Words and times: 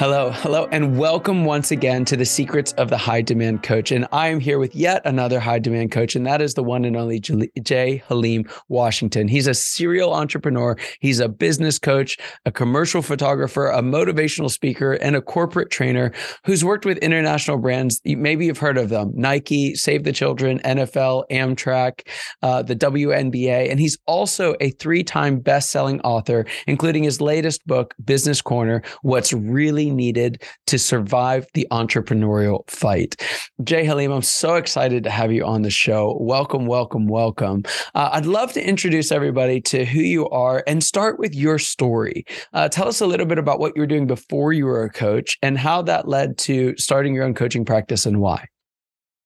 Hello, 0.00 0.30
hello, 0.30 0.66
and 0.72 0.96
welcome 0.96 1.44
once 1.44 1.70
again 1.70 2.06
to 2.06 2.16
the 2.16 2.24
Secrets 2.24 2.72
of 2.78 2.88
the 2.88 2.96
High 2.96 3.20
Demand 3.20 3.62
Coach. 3.62 3.92
And 3.92 4.08
I 4.12 4.28
am 4.28 4.40
here 4.40 4.58
with 4.58 4.74
yet 4.74 5.02
another 5.04 5.38
high 5.38 5.58
demand 5.58 5.92
coach, 5.92 6.16
and 6.16 6.26
that 6.26 6.40
is 6.40 6.54
the 6.54 6.62
one 6.62 6.86
and 6.86 6.96
only 6.96 7.20
J 7.20 8.02
Haleem 8.08 8.50
Washington. 8.70 9.28
He's 9.28 9.46
a 9.46 9.52
serial 9.52 10.14
entrepreneur, 10.14 10.78
he's 11.00 11.20
a 11.20 11.28
business 11.28 11.78
coach, 11.78 12.16
a 12.46 12.50
commercial 12.50 13.02
photographer, 13.02 13.66
a 13.66 13.82
motivational 13.82 14.50
speaker, 14.50 14.94
and 14.94 15.16
a 15.16 15.20
corporate 15.20 15.68
trainer 15.68 16.12
who's 16.46 16.64
worked 16.64 16.86
with 16.86 16.96
international 16.98 17.58
brands. 17.58 18.00
Maybe 18.06 18.46
you've 18.46 18.56
heard 18.56 18.78
of 18.78 18.88
them 18.88 19.12
Nike, 19.14 19.74
Save 19.74 20.04
the 20.04 20.12
Children, 20.12 20.60
NFL, 20.60 21.24
Amtrak, 21.30 22.08
uh, 22.42 22.62
the 22.62 22.74
WNBA. 22.74 23.70
And 23.70 23.78
he's 23.78 23.98
also 24.06 24.54
a 24.62 24.70
three 24.70 25.04
time 25.04 25.40
best 25.40 25.68
selling 25.68 26.00
author, 26.00 26.46
including 26.66 27.04
his 27.04 27.20
latest 27.20 27.66
book, 27.66 27.94
Business 28.02 28.40
Corner 28.40 28.82
What's 29.02 29.34
Really 29.34 29.89
needed 29.90 30.42
to 30.66 30.78
survive 30.78 31.46
the 31.54 31.66
entrepreneurial 31.70 32.68
fight. 32.70 33.16
J 33.62 33.84
Haleem, 33.84 34.14
I'm 34.14 34.22
so 34.22 34.54
excited 34.54 35.04
to 35.04 35.10
have 35.10 35.32
you 35.32 35.44
on 35.44 35.62
the 35.62 35.70
show. 35.70 36.16
Welcome, 36.20 36.66
welcome, 36.66 37.06
welcome. 37.06 37.64
Uh, 37.94 38.10
I'd 38.12 38.26
love 38.26 38.52
to 38.54 38.66
introduce 38.66 39.12
everybody 39.12 39.60
to 39.62 39.84
who 39.84 40.00
you 40.00 40.28
are 40.30 40.64
and 40.66 40.82
start 40.82 41.18
with 41.18 41.34
your 41.34 41.58
story. 41.58 42.24
Uh, 42.52 42.68
tell 42.68 42.88
us 42.88 43.00
a 43.00 43.06
little 43.06 43.26
bit 43.26 43.38
about 43.38 43.60
what 43.60 43.76
you 43.76 43.82
were 43.82 43.86
doing 43.86 44.06
before 44.06 44.52
you 44.52 44.66
were 44.66 44.84
a 44.84 44.90
coach 44.90 45.38
and 45.42 45.58
how 45.58 45.82
that 45.82 46.08
led 46.08 46.38
to 46.38 46.76
starting 46.76 47.14
your 47.14 47.24
own 47.24 47.34
coaching 47.34 47.64
practice 47.64 48.06
and 48.06 48.20
why. 48.20 48.46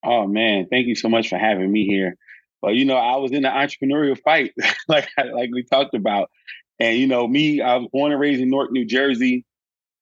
Oh 0.04 0.26
man, 0.26 0.66
thank 0.70 0.86
you 0.86 0.94
so 0.94 1.08
much 1.08 1.28
for 1.28 1.38
having 1.38 1.72
me 1.72 1.86
here. 1.86 2.16
Well, 2.62 2.72
you 2.72 2.84
know, 2.84 2.96
I 2.96 3.16
was 3.16 3.32
in 3.32 3.42
the 3.42 3.48
entrepreneurial 3.48 4.18
fight, 4.22 4.52
like 4.88 5.08
like 5.16 5.50
we 5.52 5.64
talked 5.64 5.94
about, 5.94 6.30
and 6.78 6.98
you 6.98 7.06
know, 7.06 7.26
me, 7.26 7.60
I 7.60 7.77
was 7.77 7.89
born 7.92 8.12
and 8.12 8.20
raised 8.20 8.40
in 8.40 8.50
Newark, 8.50 8.70
New 8.70 8.84
Jersey. 8.84 9.44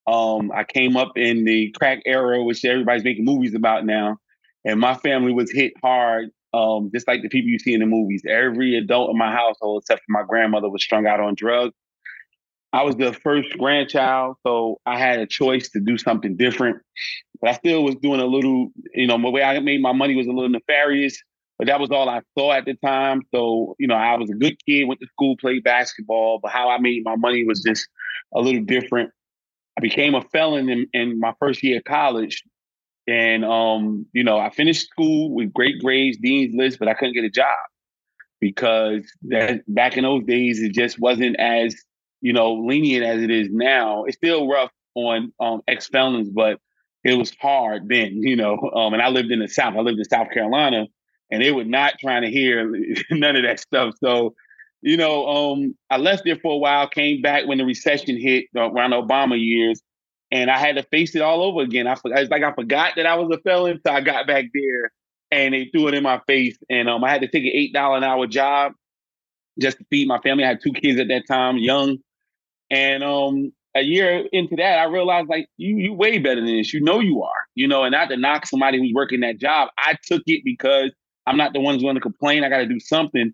Um, 0.05 0.51
I 0.51 0.63
came 0.63 0.97
up 0.97 1.13
in 1.15 1.45
the 1.45 1.73
crack 1.77 2.01
era, 2.05 2.43
which 2.43 2.63
everybody's 2.65 3.03
making 3.03 3.25
movies 3.25 3.55
about 3.55 3.85
now. 3.85 4.17
And 4.65 4.79
my 4.79 4.95
family 4.95 5.33
was 5.33 5.51
hit 5.51 5.73
hard, 5.81 6.29
um, 6.53 6.89
just 6.93 7.07
like 7.07 7.21
the 7.21 7.29
people 7.29 7.49
you 7.49 7.59
see 7.59 7.73
in 7.73 7.79
the 7.79 7.85
movies. 7.85 8.23
Every 8.27 8.77
adult 8.77 9.11
in 9.11 9.17
my 9.17 9.31
household, 9.31 9.83
except 9.83 10.01
for 10.01 10.11
my 10.11 10.23
grandmother, 10.23 10.69
was 10.69 10.83
strung 10.83 11.05
out 11.07 11.19
on 11.19 11.35
drugs. 11.35 11.73
I 12.73 12.81
was 12.83 12.95
the 12.95 13.13
first 13.13 13.55
grandchild, 13.57 14.37
so 14.45 14.79
I 14.85 14.97
had 14.97 15.19
a 15.19 15.27
choice 15.27 15.69
to 15.69 15.79
do 15.79 15.97
something 15.97 16.35
different. 16.35 16.77
But 17.39 17.51
I 17.51 17.53
still 17.53 17.83
was 17.83 17.95
doing 17.95 18.19
a 18.19 18.25
little, 18.25 18.69
you 18.95 19.05
know, 19.05 19.21
the 19.21 19.29
way 19.29 19.43
I 19.43 19.59
made 19.59 19.81
my 19.81 19.91
money 19.91 20.15
was 20.15 20.25
a 20.25 20.31
little 20.31 20.49
nefarious, 20.49 21.21
but 21.59 21.67
that 21.67 21.79
was 21.79 21.91
all 21.91 22.09
I 22.09 22.21
saw 22.35 22.51
at 22.51 22.65
the 22.65 22.73
time. 22.83 23.21
So, 23.33 23.75
you 23.77 23.87
know, 23.87 23.95
I 23.95 24.17
was 24.17 24.29
a 24.31 24.33
good 24.33 24.55
kid, 24.67 24.85
went 24.85 25.01
to 25.01 25.07
school, 25.07 25.37
played 25.37 25.63
basketball, 25.63 26.39
but 26.41 26.51
how 26.51 26.69
I 26.69 26.79
made 26.79 27.03
my 27.03 27.15
money 27.15 27.43
was 27.45 27.61
just 27.61 27.87
a 28.33 28.41
little 28.41 28.63
different. 28.63 29.11
I 29.77 29.81
became 29.81 30.15
a 30.15 30.21
felon 30.21 30.69
in, 30.69 30.87
in 30.93 31.19
my 31.19 31.33
first 31.39 31.63
year 31.63 31.77
of 31.77 31.83
college. 31.83 32.43
And 33.07 33.43
um, 33.43 34.05
you 34.13 34.23
know, 34.23 34.39
I 34.39 34.49
finished 34.49 34.87
school 34.87 35.33
with 35.33 35.53
great 35.53 35.81
grades, 35.81 36.17
dean's 36.21 36.55
list, 36.55 36.79
but 36.79 36.87
I 36.87 36.93
couldn't 36.93 37.15
get 37.15 37.25
a 37.25 37.29
job 37.29 37.57
because 38.39 39.03
that 39.23 39.61
back 39.67 39.97
in 39.97 40.03
those 40.03 40.23
days 40.25 40.61
it 40.61 40.73
just 40.73 40.99
wasn't 40.99 41.37
as, 41.39 41.75
you 42.21 42.33
know, 42.33 42.53
lenient 42.53 43.05
as 43.05 43.21
it 43.21 43.31
is 43.31 43.49
now. 43.51 44.05
It's 44.05 44.17
still 44.17 44.47
rough 44.47 44.71
on 44.95 45.33
um, 45.39 45.61
ex 45.67 45.87
felons, 45.87 46.29
but 46.29 46.59
it 47.03 47.17
was 47.17 47.33
hard 47.41 47.89
then, 47.89 48.11
you 48.21 48.35
know. 48.35 48.57
Um, 48.75 48.93
and 48.93 49.01
I 49.01 49.09
lived 49.09 49.31
in 49.31 49.39
the 49.39 49.47
South. 49.47 49.75
I 49.75 49.79
lived 49.79 49.99
in 49.99 50.05
South 50.05 50.31
Carolina, 50.31 50.87
and 51.31 51.41
they 51.41 51.51
were 51.51 51.65
not 51.65 51.99
trying 51.99 52.23
to 52.23 52.29
hear 52.29 52.71
none 53.11 53.35
of 53.35 53.43
that 53.43 53.59
stuff. 53.59 53.95
So 53.99 54.35
you 54.83 54.97
know, 54.97 55.25
um, 55.27 55.75
I 55.89 55.97
left 55.97 56.23
there 56.25 56.35
for 56.35 56.53
a 56.53 56.57
while, 56.57 56.87
came 56.89 57.21
back 57.21 57.47
when 57.47 57.57
the 57.57 57.65
recession 57.65 58.19
hit 58.19 58.45
uh, 58.55 58.69
around 58.69 58.91
Obama 58.91 59.39
years, 59.39 59.81
and 60.29 60.51
I 60.51 60.57
had 60.57 60.75
to 60.75 60.83
face 60.83 61.15
it 61.15 61.21
all 61.21 61.41
over 61.41 61.61
again. 61.61 61.87
I 61.87 61.95
it's 62.03 62.29
like 62.29 62.43
I 62.43 62.53
forgot 62.53 62.93
that 62.97 63.05
I 63.05 63.15
was 63.15 63.35
a 63.35 63.41
felon, 63.41 63.79
so 63.85 63.93
I 63.93 64.01
got 64.01 64.27
back 64.27 64.45
there 64.53 64.91
and 65.31 65.53
they 65.53 65.69
threw 65.71 65.87
it 65.87 65.93
in 65.93 66.03
my 66.03 66.19
face, 66.27 66.57
and 66.69 66.89
um, 66.89 67.03
I 67.03 67.09
had 67.09 67.21
to 67.21 67.27
take 67.27 67.43
an 67.43 67.51
eight 67.53 67.73
dollar 67.73 67.97
an 67.97 68.03
hour 68.03 68.27
job 68.27 68.73
just 69.59 69.77
to 69.77 69.85
feed 69.89 70.07
my 70.07 70.19
family. 70.19 70.43
I 70.43 70.49
had 70.49 70.61
two 70.61 70.73
kids 70.73 70.99
at 70.99 71.07
that 71.07 71.23
time, 71.27 71.57
young, 71.57 71.99
and 72.69 73.03
um, 73.05 73.53
a 73.75 73.81
year 73.81 74.27
into 74.33 74.57
that, 74.57 74.79
I 74.79 74.83
realized 74.83 75.29
like 75.29 75.47
you 75.55 75.77
you 75.77 75.93
way 75.93 76.17
better 76.19 76.41
than 76.41 76.57
this. 76.57 76.73
You 76.73 76.81
know 76.81 76.99
you 76.99 77.23
are, 77.23 77.47
you 77.55 77.69
know, 77.69 77.83
and 77.83 77.93
not 77.93 78.09
to 78.09 78.17
knock 78.17 78.47
somebody 78.47 78.79
who's 78.79 78.91
working 78.93 79.21
that 79.21 79.37
job. 79.37 79.69
I 79.77 79.97
took 80.05 80.23
it 80.25 80.41
because 80.43 80.91
I'm 81.25 81.37
not 81.37 81.53
the 81.53 81.61
one 81.61 81.75
who's 81.75 81.83
going 81.83 81.95
to 81.95 82.01
complain. 82.01 82.43
I 82.43 82.49
got 82.49 82.57
to 82.57 82.65
do 82.65 82.81
something. 82.81 83.33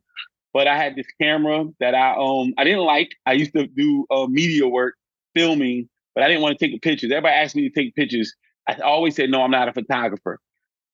But 0.53 0.67
I 0.67 0.77
had 0.77 0.95
this 0.95 1.05
camera 1.21 1.65
that 1.79 1.93
I 1.93 2.15
um 2.15 2.53
I 2.57 2.63
didn't 2.63 2.85
like. 2.85 3.09
I 3.25 3.33
used 3.33 3.53
to 3.53 3.67
do 3.67 4.05
uh, 4.09 4.27
media 4.27 4.67
work, 4.67 4.95
filming, 5.35 5.89
but 6.15 6.23
I 6.23 6.27
didn't 6.27 6.41
want 6.41 6.57
to 6.57 6.65
take 6.65 6.73
the 6.73 6.79
pictures. 6.79 7.11
Everybody 7.11 7.35
asked 7.35 7.55
me 7.55 7.69
to 7.69 7.73
take 7.73 7.95
pictures. 7.95 8.33
I 8.67 8.75
always 8.75 9.15
said 9.15 9.29
no, 9.29 9.41
I'm 9.41 9.51
not 9.51 9.69
a 9.69 9.73
photographer. 9.73 10.39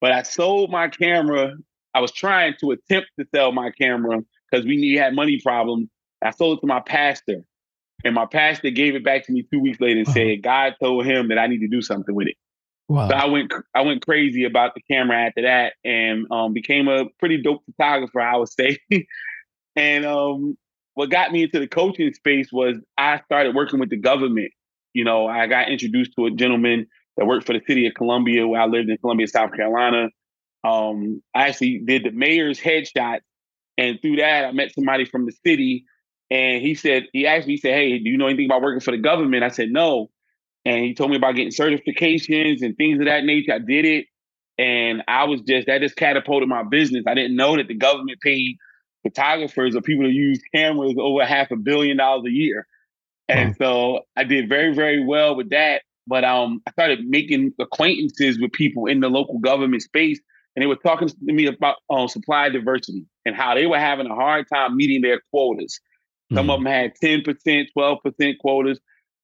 But 0.02 0.12
I 0.12 0.24
sold 0.24 0.72
my 0.72 0.90
camera. 0.90 1.54
I 1.94 2.02
was 2.02 2.12
trying 2.12 2.56
to 2.60 2.72
attempt 2.72 3.08
to 3.18 3.26
sell 3.34 3.52
my 3.52 3.72
camera 3.72 4.20
because 4.52 4.66
we 4.66 4.96
had 4.96 5.16
money 5.16 5.40
problems. 5.42 5.90
I 6.22 6.32
sold 6.32 6.58
it 6.58 6.62
to 6.62 6.68
my 6.68 6.82
pastor, 6.82 7.44
and 8.04 8.14
my 8.14 8.26
pastor 8.26 8.70
gave 8.70 8.96
it 8.96 9.04
back 9.04 9.26
to 9.26 9.32
me 9.32 9.48
two 9.52 9.60
weeks 9.60 9.80
later 9.80 10.00
and 10.00 10.08
uh-huh. 10.08 10.14
said 10.14 10.44
God 10.44 10.76
told 10.82 11.06
him 11.06 11.30
that 11.30 11.40
I 11.40 11.48
need 11.48 11.60
to 11.60 11.68
do 11.68 11.82
something 11.82 12.14
with 12.14 12.28
it. 12.28 12.36
Wow. 12.88 13.10
So 13.10 13.16
I 13.16 13.26
went 13.26 13.52
I 13.74 13.82
went 13.82 14.06
crazy 14.06 14.44
about 14.44 14.76
the 14.76 14.82
camera 14.82 15.26
after 15.26 15.42
that 15.42 15.74
and 15.84 16.28
um, 16.32 16.54
became 16.54 16.88
a 16.88 17.06
pretty 17.20 17.42
dope 17.42 17.64
photographer, 17.66 18.22
I 18.22 18.38
would 18.38 18.50
say. 18.50 18.78
And 19.76 20.06
um, 20.06 20.58
what 20.94 21.10
got 21.12 21.32
me 21.32 21.44
into 21.44 21.60
the 21.60 21.68
coaching 21.68 22.14
space 22.14 22.50
was 22.52 22.78
I 22.98 23.22
started 23.26 23.56
working 23.56 23.80
with 23.80 23.90
the 23.90 23.98
government. 23.98 24.52
You 24.94 25.04
know, 25.06 25.28
I 25.28 25.48
got 25.48 25.70
introduced 25.70 26.14
to 26.18 26.28
a 26.28 26.32
gentleman 26.32 26.88
that 27.18 27.26
worked 27.26 27.46
for 27.48 27.54
the 27.54 27.62
city 27.68 27.88
of 27.88 27.94
Columbia, 27.96 28.48
where 28.48 28.62
I 28.62 28.66
lived 28.66 28.90
in 28.90 28.98
Columbia, 28.98 29.28
South 29.28 29.54
Carolina. 29.54 30.10
Um, 30.64 31.22
I 31.36 31.50
actually 31.50 31.84
did 31.86 32.04
the 32.06 32.12
mayor's 32.12 32.60
headshot, 32.60 33.20
and 33.78 34.00
through 34.02 34.18
that, 34.18 34.46
I 34.46 34.52
met 34.52 34.74
somebody 34.74 35.06
from 35.06 35.26
the 35.26 35.34
city, 35.46 35.86
and 36.32 36.62
he 36.62 36.76
said 36.76 37.06
he 37.14 37.28
asked 37.28 37.48
me, 37.48 37.56
he 37.56 37.58
said, 37.62 37.76
"Hey, 37.76 38.00
do 38.00 38.10
you 38.10 38.18
know 38.18 38.28
anything 38.28 38.46
about 38.48 38.62
working 38.62 38.82
for 38.82 38.92
the 38.92 39.00
government?" 39.00 39.44
I 39.44 39.50
said, 39.50 39.70
"No," 39.70 40.10
and 40.66 40.84
he 40.86 40.96
told 40.96 41.12
me 41.12 41.18
about 41.18 41.36
getting 41.36 41.52
certifications 41.52 42.62
and 42.62 42.78
things 42.78 43.00
of 43.00 43.06
that 43.06 43.26
nature. 43.26 43.54
I 43.54 43.60
did 43.60 43.86
it, 43.86 44.08
and 44.58 45.04
I 45.08 45.26
was 45.26 45.42
just 45.42 45.68
that 45.68 45.82
just 45.82 45.98
catapulted 45.98 46.50
my 46.50 46.64
business. 46.64 47.06
I 47.08 47.16
didn't 47.16 47.36
know 47.38 47.58
that 47.58 47.68
the 47.68 47.76
government 47.76 48.20
paid 48.22 48.58
photographers 49.06 49.76
or 49.76 49.82
people 49.82 50.06
that 50.06 50.14
use 50.14 50.42
cameras 50.54 50.96
over 51.00 51.24
half 51.24 51.52
a 51.52 51.56
billion 51.56 51.98
dollars 51.98 52.26
a 52.28 52.32
year. 52.32 52.66
And 53.30 53.56
so 53.58 54.02
I 54.16 54.24
did 54.24 54.50
very, 54.50 54.74
very 54.74 55.04
well 55.04 55.36
with 55.36 55.52
that. 55.52 55.84
But 56.08 56.24
um, 56.24 56.62
I 56.68 56.72
started 56.72 57.06
making 57.08 57.54
acquaintances 57.60 58.40
with 58.40 58.52
people 58.52 58.88
in 58.88 59.00
the 59.00 59.10
local 59.10 59.40
government 59.40 59.82
space, 59.82 60.20
and 60.56 60.62
they 60.62 60.68
were 60.68 60.76
talking 60.76 61.08
to 61.08 61.16
me 61.34 61.48
about 61.48 61.78
um, 61.90 62.08
supply 62.08 62.50
diversity 62.50 63.06
and 63.26 63.36
how 63.36 63.56
they 63.56 63.66
were 63.66 63.80
having 63.80 64.08
a 64.08 64.14
hard 64.14 64.46
time 64.52 64.76
meeting 64.76 65.02
their 65.02 65.22
quotas. 65.32 65.80
Some 66.34 66.48
mm-hmm. 66.48 66.50
of 66.52 66.60
them 66.60 66.66
had 66.66 66.94
10%, 67.04 67.68
12% 67.78 68.38
quotas. 68.40 68.80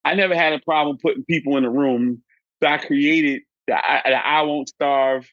I 0.05 0.15
never 0.15 0.35
had 0.35 0.53
a 0.53 0.59
problem 0.59 0.97
putting 1.01 1.23
people 1.23 1.57
in 1.57 1.65
a 1.65 1.69
room. 1.69 2.23
So 2.61 2.69
I 2.69 2.77
created 2.77 3.43
the 3.67 3.75
I, 3.75 4.01
the 4.05 4.27
I 4.27 4.41
Won't 4.41 4.69
Starve 4.69 5.27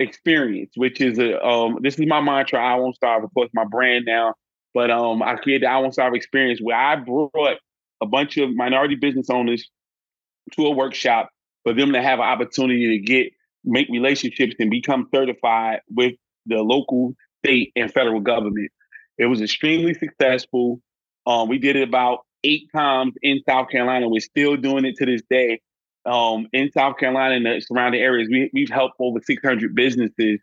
experience, 0.00 0.72
which 0.76 1.00
is 1.00 1.18
a 1.18 1.40
um, 1.46 1.78
this 1.82 1.98
is 1.98 2.06
my 2.06 2.20
mantra. 2.20 2.58
I 2.58 2.74
won't 2.76 2.96
starve. 2.96 3.22
Of 3.22 3.32
course, 3.34 3.50
my 3.54 3.64
brand 3.64 4.04
now. 4.06 4.34
But 4.74 4.90
um, 4.90 5.22
I 5.22 5.36
created 5.36 5.66
I 5.66 5.78
Won't 5.78 5.94
Starve 5.94 6.14
experience 6.14 6.60
where 6.62 6.76
I 6.76 6.96
brought 6.96 7.58
a 8.00 8.06
bunch 8.06 8.36
of 8.36 8.54
minority 8.54 8.94
business 8.94 9.28
owners 9.30 9.68
to 10.52 10.66
a 10.66 10.70
workshop 10.70 11.30
for 11.64 11.72
them 11.72 11.92
to 11.92 12.02
have 12.02 12.18
an 12.18 12.24
opportunity 12.24 12.98
to 12.98 13.04
get 13.04 13.32
make 13.64 13.88
relationships 13.90 14.54
and 14.58 14.70
become 14.70 15.08
certified 15.14 15.80
with 15.94 16.14
the 16.46 16.56
local, 16.56 17.14
state, 17.44 17.72
and 17.76 17.92
federal 17.92 18.20
government. 18.20 18.70
It 19.18 19.26
was 19.26 19.42
extremely 19.42 19.92
successful. 19.94 20.80
Um, 21.26 21.48
we 21.48 21.58
did 21.58 21.76
it 21.76 21.86
about 21.86 22.20
eight 22.42 22.68
times 22.74 23.12
in 23.22 23.40
South 23.46 23.68
Carolina. 23.68 24.08
We're 24.08 24.20
still 24.20 24.56
doing 24.56 24.86
it 24.86 24.96
to 24.96 25.06
this 25.06 25.20
day. 25.28 25.60
Um, 26.06 26.46
in 26.52 26.70
South 26.72 26.96
Carolina 26.96 27.34
and 27.36 27.46
the 27.46 27.60
surrounding 27.60 28.00
areas, 28.00 28.28
we, 28.30 28.50
we've 28.52 28.70
helped 28.70 28.94
over 28.98 29.20
600 29.20 29.74
businesses 29.74 30.40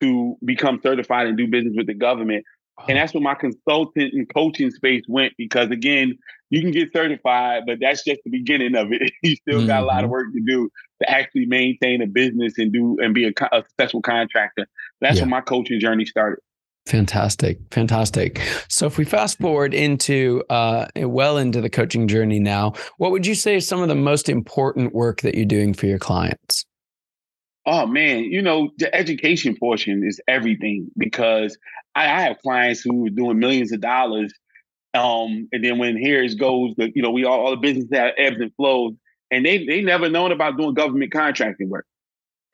to 0.00 0.36
become 0.44 0.80
certified 0.82 1.26
and 1.26 1.36
do 1.36 1.46
business 1.46 1.74
with 1.76 1.86
the 1.86 1.94
government. 1.94 2.44
And 2.88 2.98
that's 2.98 3.14
where 3.14 3.22
my 3.22 3.34
consultant 3.34 4.12
and 4.12 4.32
coaching 4.32 4.70
space 4.70 5.02
went 5.08 5.32
because 5.38 5.70
again, 5.70 6.18
you 6.50 6.60
can 6.60 6.70
get 6.70 6.92
certified, 6.92 7.62
but 7.66 7.78
that's 7.80 8.04
just 8.04 8.20
the 8.24 8.30
beginning 8.30 8.76
of 8.76 8.88
it. 8.92 9.12
you 9.22 9.36
still 9.36 9.58
mm-hmm. 9.58 9.66
got 9.66 9.82
a 9.82 9.86
lot 9.86 10.04
of 10.04 10.04
mm-hmm. 10.04 10.12
work 10.12 10.26
to 10.34 10.40
do 10.46 10.70
to 11.02 11.10
actually 11.10 11.46
maintain 11.46 12.02
a 12.02 12.06
business 12.06 12.58
and 12.58 12.72
do 12.72 12.98
and 13.00 13.14
be 13.14 13.26
a, 13.26 13.32
a 13.52 13.62
successful 13.68 14.02
contractor. 14.02 14.66
That's 15.00 15.16
yeah. 15.16 15.22
where 15.22 15.30
my 15.30 15.40
coaching 15.40 15.80
journey 15.80 16.04
started. 16.04 16.40
Fantastic, 16.86 17.58
fantastic. 17.72 18.40
So, 18.68 18.86
if 18.86 18.96
we 18.96 19.04
fast 19.04 19.38
forward 19.38 19.74
into 19.74 20.44
uh, 20.48 20.86
well 20.94 21.36
into 21.36 21.60
the 21.60 21.68
coaching 21.68 22.06
journey 22.06 22.38
now, 22.38 22.74
what 22.98 23.10
would 23.10 23.26
you 23.26 23.34
say 23.34 23.56
is 23.56 23.66
some 23.66 23.82
of 23.82 23.88
the 23.88 23.96
most 23.96 24.28
important 24.28 24.94
work 24.94 25.22
that 25.22 25.34
you're 25.34 25.46
doing 25.46 25.74
for 25.74 25.86
your 25.86 25.98
clients? 25.98 26.64
Oh 27.66 27.86
man, 27.88 28.24
you 28.24 28.40
know 28.40 28.70
the 28.78 28.94
education 28.94 29.56
portion 29.58 30.04
is 30.06 30.20
everything 30.28 30.88
because 30.96 31.58
I, 31.96 32.04
I 32.04 32.20
have 32.20 32.38
clients 32.38 32.82
who 32.82 33.06
are 33.06 33.10
doing 33.10 33.40
millions 33.40 33.72
of 33.72 33.80
dollars, 33.80 34.32
um, 34.94 35.48
and 35.50 35.64
then 35.64 35.78
when 35.78 35.96
here 35.96 36.22
it 36.22 36.38
goes, 36.38 36.74
the, 36.76 36.92
you 36.94 37.02
know, 37.02 37.10
we 37.10 37.24
all, 37.24 37.40
all 37.40 37.50
the 37.50 37.56
business 37.56 37.86
have 37.92 38.12
ebbs 38.16 38.36
and 38.38 38.54
flows, 38.54 38.92
and 39.32 39.44
they 39.44 39.66
they 39.66 39.82
never 39.82 40.08
known 40.08 40.30
about 40.30 40.56
doing 40.56 40.74
government 40.74 41.10
contracting 41.10 41.68
work 41.68 41.86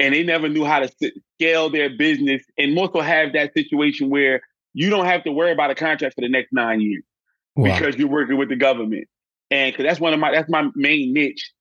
and 0.03 0.13
they 0.13 0.25
never 0.25 0.49
knew 0.49 0.65
how 0.65 0.81
to 0.81 0.91
scale 1.37 1.71
their 1.71 1.89
business 1.89 2.43
and 2.59 2.75
most 2.75 2.93
will 2.93 3.03
have 3.03 3.35
that 3.35 3.55
situation 3.55 4.11
where 4.11 4.41
you 4.75 4.91
don't 4.91 5.07
have 5.07 5.23
to 5.23 5.31
worry 5.31 5.53
about 5.53 5.71
a 5.71 5.77
contract 5.77 6.17
for 6.17 6.23
the 6.23 6.29
next 6.29 6.53
nine 6.53 6.81
years 6.81 7.05
wow. 7.55 7.73
because 7.73 7.97
you're 7.97 8.09
working 8.09 8.37
with 8.37 8.49
the 8.49 8.57
government. 8.57 9.07
And 9.53 9.73
because 9.73 9.87
that's 9.87 10.01
one 10.01 10.13
of 10.13 10.19
my 10.19 10.33
that's 10.33 10.51
my 10.51 10.69
main 10.75 11.13
niche. 11.13 11.53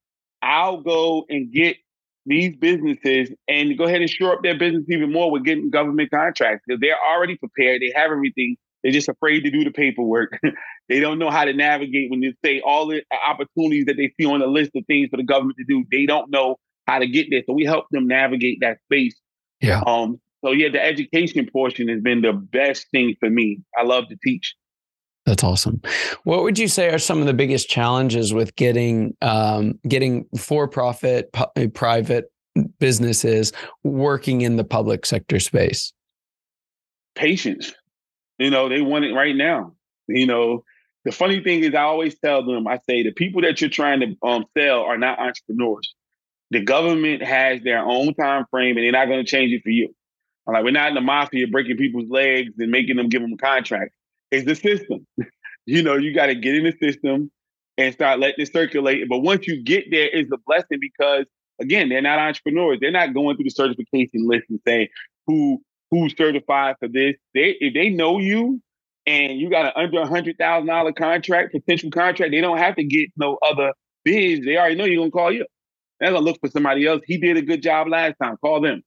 I'll 0.41 0.81
go 0.81 1.25
and 1.29 1.51
get 1.51 1.77
these 2.25 2.55
businesses 2.55 3.29
and 3.47 3.77
go 3.77 3.83
ahead 3.83 4.01
and 4.01 4.09
shore 4.09 4.33
up 4.33 4.41
their 4.41 4.57
business 4.57 4.85
even 4.89 5.11
more 5.11 5.29
with 5.29 5.43
getting 5.43 5.69
government 5.69 6.09
contracts 6.09 6.63
because 6.65 6.79
they're 6.81 6.97
already 7.13 7.37
prepared. 7.37 7.81
They 7.81 7.91
have 7.95 8.09
everything. 8.09 8.55
They're 8.81 8.91
just 8.91 9.09
afraid 9.09 9.41
to 9.41 9.51
do 9.51 9.63
the 9.63 9.71
paperwork. 9.71 10.39
they 10.89 10.99
don't 10.99 11.19
know 11.19 11.29
how 11.29 11.45
to 11.45 11.53
navigate 11.53 12.09
when 12.09 12.23
you 12.23 12.33
say 12.43 12.59
all 12.61 12.87
the 12.87 13.03
uh, 13.11 13.29
opportunities 13.29 13.85
that 13.85 13.97
they 13.97 14.11
see 14.19 14.25
on 14.25 14.39
the 14.39 14.47
list 14.47 14.71
of 14.75 14.83
things 14.87 15.09
for 15.11 15.17
the 15.17 15.23
government 15.23 15.57
to 15.59 15.65
do. 15.65 15.85
They 15.91 16.07
don't 16.07 16.31
know 16.31 16.55
how 16.87 16.99
to 16.99 17.07
get 17.07 17.27
there. 17.29 17.43
So 17.47 17.53
we 17.53 17.65
help 17.65 17.85
them 17.91 18.07
navigate 18.07 18.59
that 18.61 18.79
space. 18.85 19.15
Yeah. 19.61 19.81
Um. 19.85 20.19
So 20.43 20.51
yeah, 20.51 20.69
the 20.69 20.83
education 20.83 21.47
portion 21.51 21.87
has 21.87 22.01
been 22.01 22.21
the 22.21 22.33
best 22.33 22.87
thing 22.91 23.15
for 23.19 23.29
me. 23.29 23.59
I 23.77 23.83
love 23.83 24.07
to 24.09 24.17
teach. 24.23 24.55
That's 25.27 25.43
awesome. 25.43 25.81
What 26.23 26.41
would 26.41 26.57
you 26.57 26.67
say 26.67 26.89
are 26.89 26.97
some 26.97 27.19
of 27.19 27.27
the 27.27 27.33
biggest 27.33 27.69
challenges 27.69 28.33
with 28.33 28.55
getting 28.55 29.15
um, 29.21 29.79
getting 29.87 30.25
for-profit, 30.35 31.31
pu- 31.31 31.69
private 31.69 32.31
businesses 32.79 33.53
working 33.83 34.41
in 34.41 34.55
the 34.55 34.63
public 34.63 35.05
sector 35.05 35.39
space? 35.39 35.93
Patience. 37.13 37.71
You 38.39 38.49
know, 38.49 38.67
they 38.67 38.81
want 38.81 39.05
it 39.05 39.13
right 39.13 39.35
now. 39.35 39.75
You 40.07 40.25
know, 40.25 40.63
the 41.05 41.11
funny 41.11 41.43
thing 41.43 41.63
is, 41.63 41.75
I 41.75 41.81
always 41.81 42.17
tell 42.17 42.43
them, 42.43 42.67
I 42.67 42.79
say, 42.89 43.03
the 43.03 43.11
people 43.11 43.43
that 43.43 43.61
you're 43.61 43.69
trying 43.69 43.99
to 43.99 44.27
um, 44.27 44.45
sell 44.57 44.81
are 44.81 44.97
not 44.97 45.19
entrepreneurs. 45.19 45.93
The 46.51 46.61
government 46.61 47.23
has 47.23 47.61
their 47.63 47.79
own 47.79 48.13
time 48.13 48.45
frame, 48.51 48.77
and 48.77 48.85
they're 48.85 48.91
not 48.91 49.07
going 49.07 49.23
to 49.23 49.29
change 49.29 49.53
it 49.53 49.63
for 49.63 49.69
you. 49.69 49.93
I'm 50.47 50.53
like, 50.53 50.63
we're 50.63 50.71
not 50.71 50.89
in 50.89 50.95
the 50.95 51.01
mafia 51.01 51.47
breaking 51.47 51.77
people's 51.77 52.09
legs 52.09 52.51
and 52.57 52.71
making 52.71 52.97
them 52.97 53.09
give 53.09 53.21
them 53.21 53.37
contracts. 53.37 53.95
It's 54.31 54.45
the 54.45 54.55
system. 54.55 55.07
you 55.65 55.83
know, 55.83 55.95
you 55.95 56.13
got 56.13 56.27
to 56.27 56.35
get 56.35 56.55
in 56.55 56.63
the 56.65 56.73
system 56.81 57.31
and 57.77 57.93
start 57.93 58.19
letting 58.19 58.43
it 58.43 58.51
circulate. 58.51 59.07
But 59.09 59.19
once 59.19 59.47
you 59.47 59.63
get 59.63 59.85
there, 59.91 60.09
it's 60.11 60.31
a 60.31 60.37
blessing 60.45 60.79
because 60.79 61.25
again, 61.59 61.89
they're 61.89 62.01
not 62.01 62.19
entrepreneurs. 62.19 62.79
They're 62.81 62.91
not 62.91 63.13
going 63.13 63.37
through 63.37 63.45
the 63.45 63.51
certification 63.51 64.27
list 64.27 64.45
and 64.49 64.59
saying 64.67 64.87
who 65.27 65.61
who's 65.91 66.15
certified 66.17 66.75
for 66.79 66.87
this. 66.87 67.15
They 67.33 67.55
if 67.59 67.73
they 67.73 67.89
know 67.89 68.19
you 68.19 68.61
and 69.05 69.39
you 69.39 69.49
got 69.49 69.67
an 69.67 69.71
under 69.75 70.01
a 70.01 70.07
hundred 70.07 70.37
thousand 70.37 70.67
dollar 70.67 70.91
contract, 70.91 71.53
potential 71.53 71.91
contract, 71.91 72.31
they 72.31 72.41
don't 72.41 72.57
have 72.57 72.75
to 72.75 72.83
get 72.83 73.09
no 73.15 73.37
other 73.41 73.73
bids. 74.03 74.45
They 74.45 74.57
already 74.57 74.75
know 74.75 74.85
you're 74.85 75.01
gonna 75.01 75.11
call 75.11 75.31
you. 75.31 75.45
They're 76.01 76.11
gonna 76.11 76.25
look 76.25 76.39
for 76.41 76.49
somebody 76.49 76.85
else. 76.87 77.01
He 77.05 77.17
did 77.17 77.37
a 77.37 77.41
good 77.41 77.61
job 77.61 77.87
last 77.87 78.15
time. 78.21 78.35
Call 78.37 78.59
them. 78.59 78.83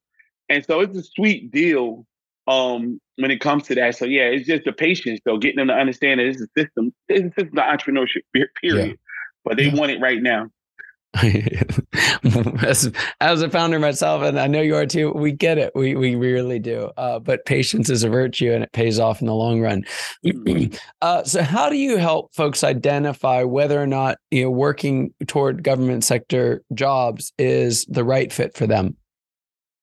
And 0.50 0.64
so 0.64 0.80
it's 0.80 0.98
a 0.98 1.02
sweet 1.02 1.50
deal 1.50 2.06
um, 2.46 3.00
when 3.16 3.30
it 3.30 3.40
comes 3.40 3.62
to 3.64 3.74
that. 3.76 3.96
So 3.96 4.04
yeah, 4.04 4.24
it's 4.24 4.46
just 4.46 4.64
the 4.64 4.72
patience 4.72 5.20
though, 5.24 5.38
getting 5.38 5.58
them 5.58 5.68
to 5.68 5.74
understand 5.74 6.20
that 6.20 6.26
it's 6.26 6.42
a 6.42 6.48
system. 6.58 6.92
It's 7.08 7.24
a 7.24 7.40
system 7.40 7.58
of 7.58 7.64
entrepreneurship, 7.64 8.22
period. 8.60 8.88
Yeah. 8.88 8.94
But 9.44 9.56
they 9.56 9.66
yeah. 9.66 9.74
want 9.74 9.92
it 9.92 10.00
right 10.00 10.20
now. 10.20 10.48
as, 12.62 12.90
as 13.20 13.42
a 13.42 13.48
founder 13.48 13.78
myself, 13.78 14.22
and 14.22 14.38
I 14.38 14.48
know 14.48 14.60
you 14.60 14.74
are 14.74 14.86
too, 14.86 15.12
we 15.12 15.30
get 15.30 15.58
it. 15.58 15.72
We 15.74 15.94
we 15.94 16.16
really 16.16 16.58
do. 16.58 16.90
Uh, 16.96 17.20
but 17.20 17.44
patience 17.44 17.88
is 17.88 18.02
a 18.02 18.08
virtue, 18.08 18.52
and 18.52 18.64
it 18.64 18.72
pays 18.72 18.98
off 18.98 19.20
in 19.20 19.28
the 19.28 19.34
long 19.34 19.60
run. 19.60 19.84
Mm-hmm. 20.24 20.74
uh, 21.02 21.22
so, 21.22 21.42
how 21.42 21.68
do 21.68 21.76
you 21.76 21.98
help 21.98 22.34
folks 22.34 22.64
identify 22.64 23.44
whether 23.44 23.80
or 23.80 23.86
not 23.86 24.18
you 24.30 24.44
know 24.44 24.50
working 24.50 25.14
toward 25.26 25.62
government 25.62 26.02
sector 26.02 26.62
jobs 26.74 27.32
is 27.38 27.84
the 27.86 28.04
right 28.04 28.32
fit 28.32 28.56
for 28.56 28.66
them? 28.66 28.96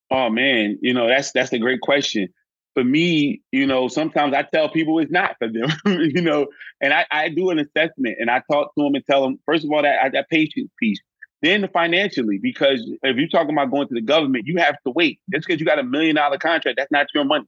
Oh 0.10 0.30
man, 0.30 0.80
you 0.82 0.94
know 0.94 1.08
that's 1.08 1.32
that's 1.32 1.54
a 1.54 1.60
great 1.60 1.82
question. 1.82 2.28
For 2.74 2.84
me, 2.84 3.42
you 3.52 3.68
know, 3.68 3.90
sometimes 3.90 4.34
I 4.34 4.44
tell 4.44 4.70
people 4.70 5.00
it's 5.00 5.12
not 5.12 5.36
for 5.40 5.50
them, 5.50 5.70
you 5.86 6.22
know, 6.22 6.48
and 6.82 6.94
I, 6.94 7.06
I 7.12 7.28
do 7.28 7.50
an 7.50 7.60
assessment 7.60 8.16
and 8.20 8.32
I 8.32 8.42
talk 8.50 8.74
to 8.76 8.84
them 8.84 8.96
and 8.96 9.04
tell 9.06 9.22
them 9.24 9.40
first 9.46 9.64
of 9.64 9.72
all 9.72 9.82
that 9.82 10.12
that 10.12 10.30
patience 10.30 10.70
piece 10.78 11.00
then 11.42 11.68
financially, 11.74 12.38
because 12.38 12.80
if 13.04 13.18
you're 13.18 13.28
talking 13.28 13.54
about 13.54 13.72
going 13.72 13.88
to 13.88 13.94
the 13.94 14.02
government, 14.02 14.46
you 14.46 14.58
have 14.58 14.76
to 14.86 14.92
wait. 14.92 15.20
Just 15.34 15.48
because 15.48 15.60
you 15.60 15.66
got 15.66 15.80
a 15.80 15.84
million 15.84 16.16
dollar 16.16 16.38
contract, 16.38 16.78
that's 16.78 16.92
not 16.92 17.08
your 17.14 17.26
money. 17.26 17.46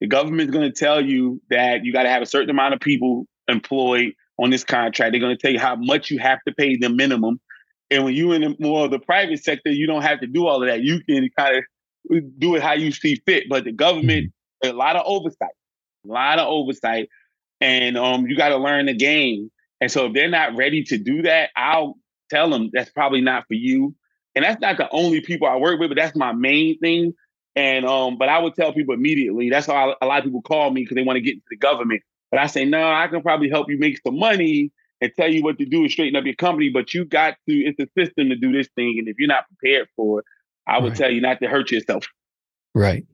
The 0.00 0.06
government's 0.06 0.52
going 0.52 0.70
to 0.70 0.78
tell 0.78 1.04
you 1.04 1.40
that 1.50 1.84
you 1.84 1.92
got 1.92 2.04
to 2.04 2.08
have 2.08 2.22
a 2.22 2.26
certain 2.26 2.50
amount 2.50 2.74
of 2.74 2.80
people 2.80 3.26
employed 3.48 4.12
on 4.38 4.50
this 4.50 4.64
contract. 4.64 5.12
They're 5.12 5.20
going 5.20 5.36
to 5.36 5.40
tell 5.40 5.52
you 5.52 5.58
how 5.58 5.76
much 5.76 6.10
you 6.10 6.18
have 6.18 6.38
to 6.46 6.54
pay 6.54 6.76
the 6.76 6.88
minimum. 6.88 7.40
And 7.90 8.04
when 8.04 8.14
you're 8.14 8.34
in 8.34 8.42
the, 8.42 8.56
more 8.58 8.84
of 8.84 8.90
the 8.90 8.98
private 8.98 9.42
sector, 9.42 9.70
you 9.70 9.86
don't 9.86 10.02
have 10.02 10.20
to 10.20 10.26
do 10.26 10.46
all 10.46 10.62
of 10.62 10.68
that. 10.68 10.80
You 10.82 11.02
can 11.04 11.28
kind 11.36 11.56
of 11.58 12.38
do 12.38 12.54
it 12.54 12.62
how 12.62 12.72
you 12.72 12.92
see 12.92 13.20
fit. 13.26 13.44
But 13.48 13.64
the 13.64 13.72
government, 13.72 14.32
mm-hmm. 14.64 14.74
a 14.74 14.78
lot 14.78 14.96
of 14.96 15.02
oversight, 15.06 15.54
a 16.06 16.08
lot 16.08 16.38
of 16.38 16.48
oversight, 16.48 17.08
and 17.60 17.98
um, 17.98 18.26
you 18.26 18.36
got 18.36 18.50
to 18.50 18.56
learn 18.56 18.86
the 18.86 18.94
game. 18.94 19.50
And 19.80 19.90
so 19.90 20.06
if 20.06 20.14
they're 20.14 20.30
not 20.30 20.56
ready 20.56 20.84
to 20.84 20.98
do 20.98 21.22
that, 21.22 21.50
I'll 21.56 21.96
tell 22.30 22.50
them 22.50 22.70
that's 22.72 22.90
probably 22.90 23.20
not 23.20 23.46
for 23.46 23.54
you. 23.54 23.94
And 24.34 24.44
that's 24.44 24.60
not 24.60 24.76
the 24.76 24.88
only 24.90 25.20
people 25.20 25.48
I 25.48 25.56
work 25.56 25.80
with, 25.80 25.90
but 25.90 25.96
that's 25.96 26.16
my 26.16 26.32
main 26.32 26.78
thing. 26.78 27.14
And 27.56 27.84
um, 27.84 28.16
but 28.16 28.28
I 28.28 28.38
would 28.38 28.54
tell 28.54 28.72
people 28.72 28.94
immediately. 28.94 29.50
That's 29.50 29.66
why 29.66 29.94
a 30.00 30.06
lot 30.06 30.18
of 30.18 30.24
people 30.24 30.42
call 30.42 30.70
me 30.70 30.82
because 30.82 30.94
they 30.94 31.02
want 31.02 31.16
to 31.16 31.20
get 31.20 31.34
into 31.34 31.46
the 31.50 31.56
government. 31.56 32.02
But 32.30 32.38
I 32.38 32.46
say, 32.46 32.64
no, 32.64 32.90
I 32.90 33.08
can 33.08 33.22
probably 33.22 33.50
help 33.50 33.68
you 33.68 33.78
make 33.78 34.00
some 34.06 34.18
money 34.18 34.70
and 35.00 35.10
tell 35.16 35.28
you 35.28 35.42
what 35.42 35.58
to 35.58 35.64
do 35.64 35.80
and 35.80 35.90
straighten 35.90 36.16
up 36.16 36.24
your 36.24 36.36
company. 36.36 36.68
But 36.68 36.94
you 36.94 37.04
got 37.04 37.34
to, 37.48 37.52
it's 37.52 37.80
a 37.80 37.88
system 37.98 38.28
to 38.28 38.36
do 38.36 38.52
this 38.52 38.68
thing. 38.76 38.96
And 38.98 39.08
if 39.08 39.16
you're 39.18 39.28
not 39.28 39.46
prepared 39.48 39.88
for 39.96 40.20
it, 40.20 40.26
I 40.66 40.78
would 40.78 40.90
right. 40.90 40.98
tell 40.98 41.10
you 41.10 41.20
not 41.20 41.40
to 41.40 41.48
hurt 41.48 41.72
yourself. 41.72 42.06
Right. 42.74 43.04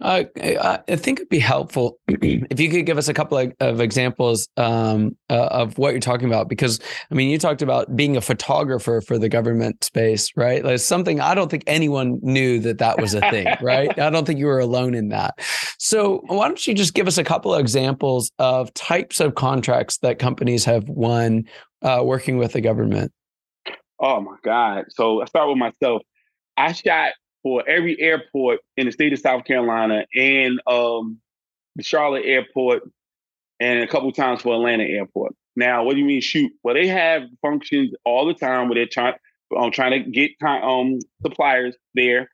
Uh, 0.00 0.24
I 0.36 0.96
think 0.96 1.18
it'd 1.18 1.28
be 1.28 1.38
helpful 1.38 1.98
if 2.08 2.60
you 2.60 2.70
could 2.70 2.86
give 2.86 2.98
us 2.98 3.08
a 3.08 3.14
couple 3.14 3.38
of, 3.38 3.52
of 3.60 3.80
examples 3.80 4.48
um, 4.56 5.16
uh, 5.30 5.48
of 5.50 5.78
what 5.78 5.92
you're 5.92 6.00
talking 6.00 6.28
about. 6.28 6.48
Because 6.48 6.80
I 7.10 7.14
mean, 7.14 7.30
you 7.30 7.38
talked 7.38 7.62
about 7.62 7.96
being 7.96 8.16
a 8.16 8.20
photographer 8.20 9.00
for 9.00 9.18
the 9.18 9.28
government 9.28 9.84
space, 9.84 10.30
right? 10.36 10.64
Like 10.64 10.78
something 10.78 11.20
I 11.20 11.34
don't 11.34 11.50
think 11.50 11.64
anyone 11.66 12.20
knew 12.22 12.60
that 12.60 12.78
that 12.78 13.00
was 13.00 13.14
a 13.14 13.20
thing, 13.30 13.46
right? 13.60 13.96
I 13.98 14.10
don't 14.10 14.26
think 14.26 14.38
you 14.38 14.46
were 14.46 14.60
alone 14.60 14.94
in 14.94 15.08
that. 15.08 15.34
So 15.78 16.22
why 16.26 16.46
don't 16.48 16.64
you 16.66 16.74
just 16.74 16.94
give 16.94 17.06
us 17.06 17.18
a 17.18 17.24
couple 17.24 17.54
of 17.54 17.60
examples 17.60 18.30
of 18.38 18.72
types 18.74 19.20
of 19.20 19.34
contracts 19.34 19.98
that 19.98 20.18
companies 20.18 20.64
have 20.64 20.88
won 20.88 21.44
uh, 21.82 22.02
working 22.04 22.38
with 22.38 22.52
the 22.52 22.60
government? 22.60 23.12
Oh 24.00 24.20
my 24.20 24.36
God! 24.44 24.84
So 24.90 25.22
I 25.22 25.24
start 25.24 25.48
with 25.48 25.58
myself. 25.58 26.02
I 26.56 26.72
shot 26.72 27.12
for 27.42 27.68
every 27.68 28.00
airport 28.00 28.60
in 28.76 28.86
the 28.86 28.92
state 28.92 29.12
of 29.12 29.18
South 29.18 29.44
Carolina 29.44 30.04
and 30.14 30.60
um, 30.66 31.18
the 31.76 31.82
Charlotte 31.82 32.24
airport 32.24 32.82
and 33.60 33.80
a 33.80 33.86
couple 33.86 34.10
times 34.12 34.42
for 34.42 34.54
Atlanta 34.54 34.84
airport. 34.84 35.34
Now, 35.56 35.82
what 35.84 35.94
do 35.94 36.00
you 36.00 36.06
mean 36.06 36.20
shoot? 36.20 36.52
Well, 36.62 36.74
they 36.74 36.86
have 36.86 37.22
functions 37.42 37.92
all 38.04 38.26
the 38.26 38.34
time 38.34 38.68
where 38.68 38.76
they're 38.76 38.86
trying 38.86 39.14
um, 39.56 39.70
trying 39.70 40.04
to 40.04 40.10
get 40.10 40.32
um, 40.42 40.98
suppliers 41.22 41.76
there. 41.94 42.30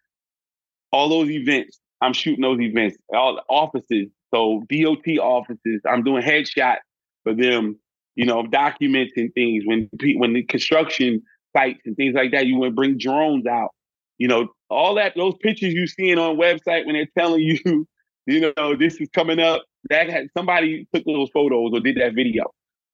All 0.93 1.09
those 1.09 1.31
events, 1.31 1.79
I'm 2.01 2.13
shooting 2.13 2.43
those 2.43 2.61
events. 2.61 2.97
All 3.15 3.37
the 3.37 3.43
offices, 3.49 4.09
So 4.33 4.65
DOT 4.69 5.07
offices, 5.21 5.81
I'm 5.89 6.03
doing 6.03 6.23
headshots 6.23 6.79
for 7.23 7.35
them, 7.35 7.79
you 8.15 8.27
know, 8.27 8.43
documenting 8.43 9.33
things 9.33 9.65
when 9.65 9.89
when 10.17 10.35
the 10.35 10.43
construction 10.43 11.23
sites 11.57 11.81
and 11.87 11.97
things 11.97 12.15
like 12.15 12.33
that, 12.33 12.47
you 12.47 12.57
want 12.57 12.73
to 12.73 12.75
bring 12.75 12.99
drones 12.99 13.47
out. 13.47 13.71
You 14.19 14.29
know, 14.29 14.49
all 14.71 14.95
that 14.95 15.15
those 15.17 15.35
pictures 15.41 15.75
you 15.75 15.87
seeing 15.87 16.19
on 16.19 16.37
website 16.37 16.87
when 16.87 16.95
they're 16.95 17.09
telling 17.17 17.41
you, 17.41 17.87
you 18.27 18.53
know, 18.57 18.77
this 18.77 18.97
is 18.97 19.09
coming 19.15 19.41
up. 19.41 19.65
That 19.91 20.09
had 20.09 20.29
somebody 20.37 20.87
took 20.95 21.05
those 21.05 21.29
photos 21.31 21.73
or 21.73 21.81
did 21.81 21.97
that 21.97 22.15
video. 22.15 22.45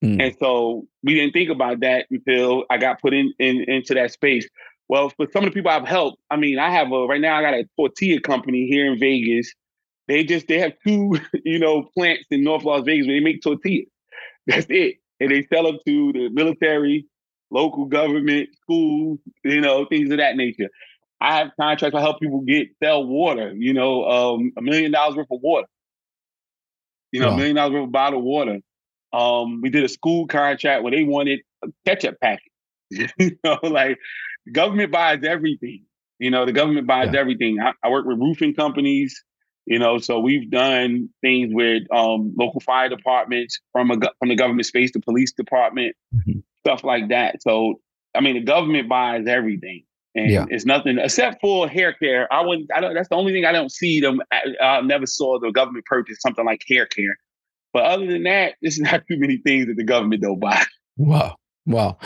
Mm. 0.04 0.20
And 0.20 0.36
so 0.40 0.86
we 1.02 1.14
didn't 1.14 1.32
think 1.32 1.50
about 1.50 1.80
that 1.80 2.06
until 2.10 2.64
I 2.70 2.78
got 2.78 3.00
put 3.00 3.14
in, 3.14 3.32
in 3.38 3.64
into 3.68 3.94
that 3.94 4.12
space. 4.12 4.48
Well, 4.88 5.10
for 5.10 5.26
some 5.32 5.44
of 5.44 5.50
the 5.50 5.54
people 5.54 5.70
I've 5.70 5.86
helped, 5.86 6.20
I 6.30 6.36
mean, 6.36 6.58
I 6.58 6.70
have 6.70 6.90
a 6.90 7.06
right 7.06 7.20
now 7.20 7.36
I 7.36 7.42
got 7.42 7.54
a 7.54 7.64
tortilla 7.76 8.20
company 8.20 8.66
here 8.66 8.90
in 8.90 8.98
Vegas. 8.98 9.52
They 10.08 10.24
just 10.24 10.48
they 10.48 10.58
have 10.58 10.72
two, 10.84 11.18
you 11.44 11.58
know, 11.58 11.88
plants 11.96 12.24
in 12.30 12.42
North 12.42 12.64
Las 12.64 12.82
Vegas 12.84 13.06
where 13.06 13.16
they 13.16 13.24
make 13.24 13.42
tortillas. 13.42 13.86
That's 14.46 14.66
it. 14.68 14.96
And 15.20 15.30
they 15.30 15.46
sell 15.52 15.64
them 15.64 15.78
to 15.86 16.12
the 16.12 16.28
military, 16.30 17.06
local 17.50 17.84
government, 17.84 18.48
schools, 18.62 19.18
you 19.44 19.60
know, 19.60 19.84
things 19.84 20.10
of 20.10 20.16
that 20.16 20.36
nature. 20.36 20.70
I 21.20 21.38
have 21.38 21.50
contracts. 21.60 21.96
I 21.96 22.00
help 22.00 22.20
people 22.20 22.40
get 22.40 22.68
sell 22.82 23.04
water. 23.04 23.52
You 23.54 23.74
know, 23.74 24.04
um, 24.04 24.52
a 24.56 24.62
million 24.62 24.92
dollars 24.92 25.16
worth 25.16 25.26
of 25.30 25.40
water. 25.42 25.66
You 27.12 27.20
know, 27.20 27.30
a 27.30 27.36
million 27.36 27.56
dollars 27.56 27.74
worth 27.74 27.84
of 27.84 27.92
bottled 27.92 28.24
water. 28.24 28.58
Um, 29.12 29.60
we 29.60 29.70
did 29.70 29.84
a 29.84 29.88
school 29.88 30.26
contract 30.26 30.82
where 30.82 30.92
they 30.92 31.02
wanted 31.02 31.40
a 31.64 31.68
ketchup 31.86 32.20
packet. 32.20 32.52
you 32.90 33.36
know, 33.44 33.58
like 33.62 33.98
the 34.46 34.52
government 34.52 34.92
buys 34.92 35.22
everything. 35.24 35.84
You 36.18 36.30
know, 36.30 36.44
the 36.46 36.52
government 36.52 36.86
buys 36.86 37.10
yeah. 37.12 37.20
everything. 37.20 37.58
I, 37.60 37.72
I, 37.82 37.90
work 37.90 38.06
with 38.06 38.18
roofing 38.18 38.54
companies. 38.54 39.22
You 39.66 39.78
know, 39.78 39.98
so 39.98 40.20
we've 40.20 40.50
done 40.50 41.10
things 41.20 41.50
with 41.52 41.84
um, 41.94 42.34
local 42.38 42.60
fire 42.60 42.88
departments 42.88 43.60
from 43.72 43.90
a 43.90 43.96
from 44.18 44.28
the 44.28 44.36
government 44.36 44.66
space, 44.66 44.90
the 44.92 45.00
police 45.00 45.32
department, 45.32 45.94
mm-hmm. 46.14 46.40
stuff 46.64 46.82
like 46.82 47.08
that. 47.10 47.42
So, 47.42 47.80
I 48.14 48.20
mean, 48.20 48.34
the 48.34 48.42
government 48.42 48.88
buys 48.88 49.26
everything, 49.26 49.84
and 50.14 50.30
yeah. 50.30 50.46
it's 50.48 50.64
nothing 50.64 50.98
except 50.98 51.40
for 51.40 51.68
hair 51.68 51.92
care. 51.92 52.32
I 52.32 52.44
wouldn't. 52.44 52.70
I 52.74 52.80
don't. 52.80 52.94
That's 52.94 53.08
the 53.08 53.16
only 53.16 53.32
thing 53.32 53.44
I 53.44 53.52
don't 53.52 53.70
see 53.70 54.00
them. 54.00 54.20
I, 54.32 54.42
I 54.60 54.80
never 54.80 55.06
saw 55.06 55.38
the 55.38 55.50
government 55.50 55.84
purchase 55.86 56.18
something 56.20 56.44
like 56.44 56.62
hair 56.68 56.86
care. 56.86 57.16
But 57.72 57.84
other 57.84 58.06
than 58.06 58.24
that, 58.24 58.54
there's 58.60 58.78
not 58.80 59.06
too 59.08 59.18
many 59.18 59.38
things 59.38 59.66
that 59.66 59.76
the 59.76 59.84
government 59.84 60.22
don't 60.22 60.40
buy. 60.40 60.64
Wow. 60.96 61.36
Wow. 61.66 61.98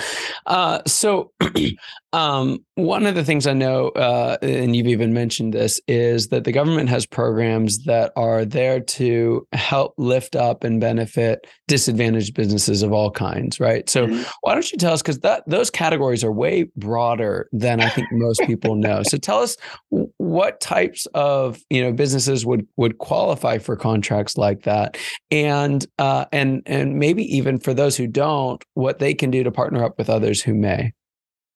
Uh, 0.47 0.81
so, 0.87 1.33
um, 2.15 2.65
one 2.77 3.07
of 3.07 3.17
the 3.17 3.25
things 3.25 3.45
I 3.45 3.55
know, 3.55 3.89
uh, 3.89 4.37
and 4.41 4.77
you've 4.77 4.87
even 4.87 5.13
mentioned 5.13 5.53
this, 5.53 5.81
is 5.89 6.29
that 6.29 6.45
the 6.45 6.53
government 6.53 6.89
has 6.89 7.07
programs 7.07 7.83
that 7.87 8.13
are 8.15 8.45
there 8.45 8.79
to 8.79 9.45
help 9.53 9.95
lift 9.99 10.37
up 10.37 10.63
and 10.63 10.81
benefit 10.81 11.45
disadvantaged 11.67 12.35
businesses 12.35 12.85
of 12.85 12.93
all 12.93 13.11
kinds, 13.11 13.59
right? 13.59 13.91
So, 13.91 14.07
mm-hmm. 14.07 14.23
why 14.43 14.55
don't 14.55 14.71
you 14.71 14.79
tell 14.79 14.93
us 14.93 15.03
because 15.03 15.19
that 15.21 15.43
those 15.49 15.71
categories 15.71 16.23
are 16.23 16.31
way 16.31 16.71
broader 16.77 17.49
than 17.51 17.81
I 17.81 17.89
think 17.89 18.07
most 18.13 18.43
people 18.43 18.77
know. 18.77 19.03
So, 19.03 19.19
tell 19.19 19.41
us 19.41 19.57
what 19.89 20.61
types 20.61 21.07
of 21.15 21.59
you 21.69 21.83
know 21.83 21.93
businesses 21.93 22.47
would 22.47 22.65
would 22.77 22.99
qualify 22.99 23.59
for 23.59 23.75
contracts 23.75 24.39
like 24.39 24.63
that, 24.63 24.97
and 25.33 25.85
uh, 25.99 26.27
and 26.31 26.63
and 26.67 26.97
maybe 26.97 27.25
even 27.37 27.59
for 27.59 27.75
those 27.75 27.97
who 27.97 28.07
don't, 28.07 28.63
what 28.75 29.01
they 29.01 29.15
can 29.15 29.33
do 29.33 29.43
to 29.43 29.51
partner 29.51 29.85
up 29.85 29.99
with 29.99 30.09
others 30.09 30.41
who 30.41 30.55
may? 30.55 30.93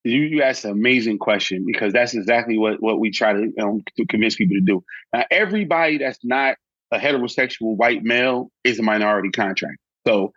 You, 0.09 0.23
you 0.23 0.43
asked 0.43 0.65
an 0.65 0.71
amazing 0.71 1.19
question 1.19 1.65
because 1.67 1.93
that's 1.93 2.15
exactly 2.15 2.59
what, 2.59 2.83
what 2.83 3.01
we 3.01 3.11
try 3.11 3.33
to, 3.33 3.53
um, 3.61 3.83
to 3.97 4.07
convince 4.07 4.37
people 4.37 4.57
to 4.57 4.61
do. 4.61 4.85
Now, 5.13 5.25
everybody 5.31 5.99
that's 5.99 6.19
not 6.23 6.57
a 6.91 6.99
heterosexual 6.99 7.77
white 7.77 8.03
male 8.03 8.51
is 8.65 8.79
a 8.79 8.83
minority 8.83 9.31
contract. 9.31 9.79
So 10.07 10.33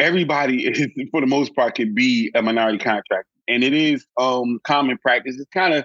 everybody 0.00 0.66
is, 0.66 0.88
for 1.10 1.20
the 1.20 1.26
most 1.26 1.54
part, 1.54 1.76
can 1.76 1.94
be 1.94 2.30
a 2.34 2.42
minority 2.42 2.78
contract. 2.78 3.28
And 3.46 3.62
it 3.62 3.74
is 3.74 4.06
um, 4.18 4.58
common 4.64 4.98
practice. 4.98 5.36
It's 5.38 5.50
kind 5.50 5.74
of 5.74 5.84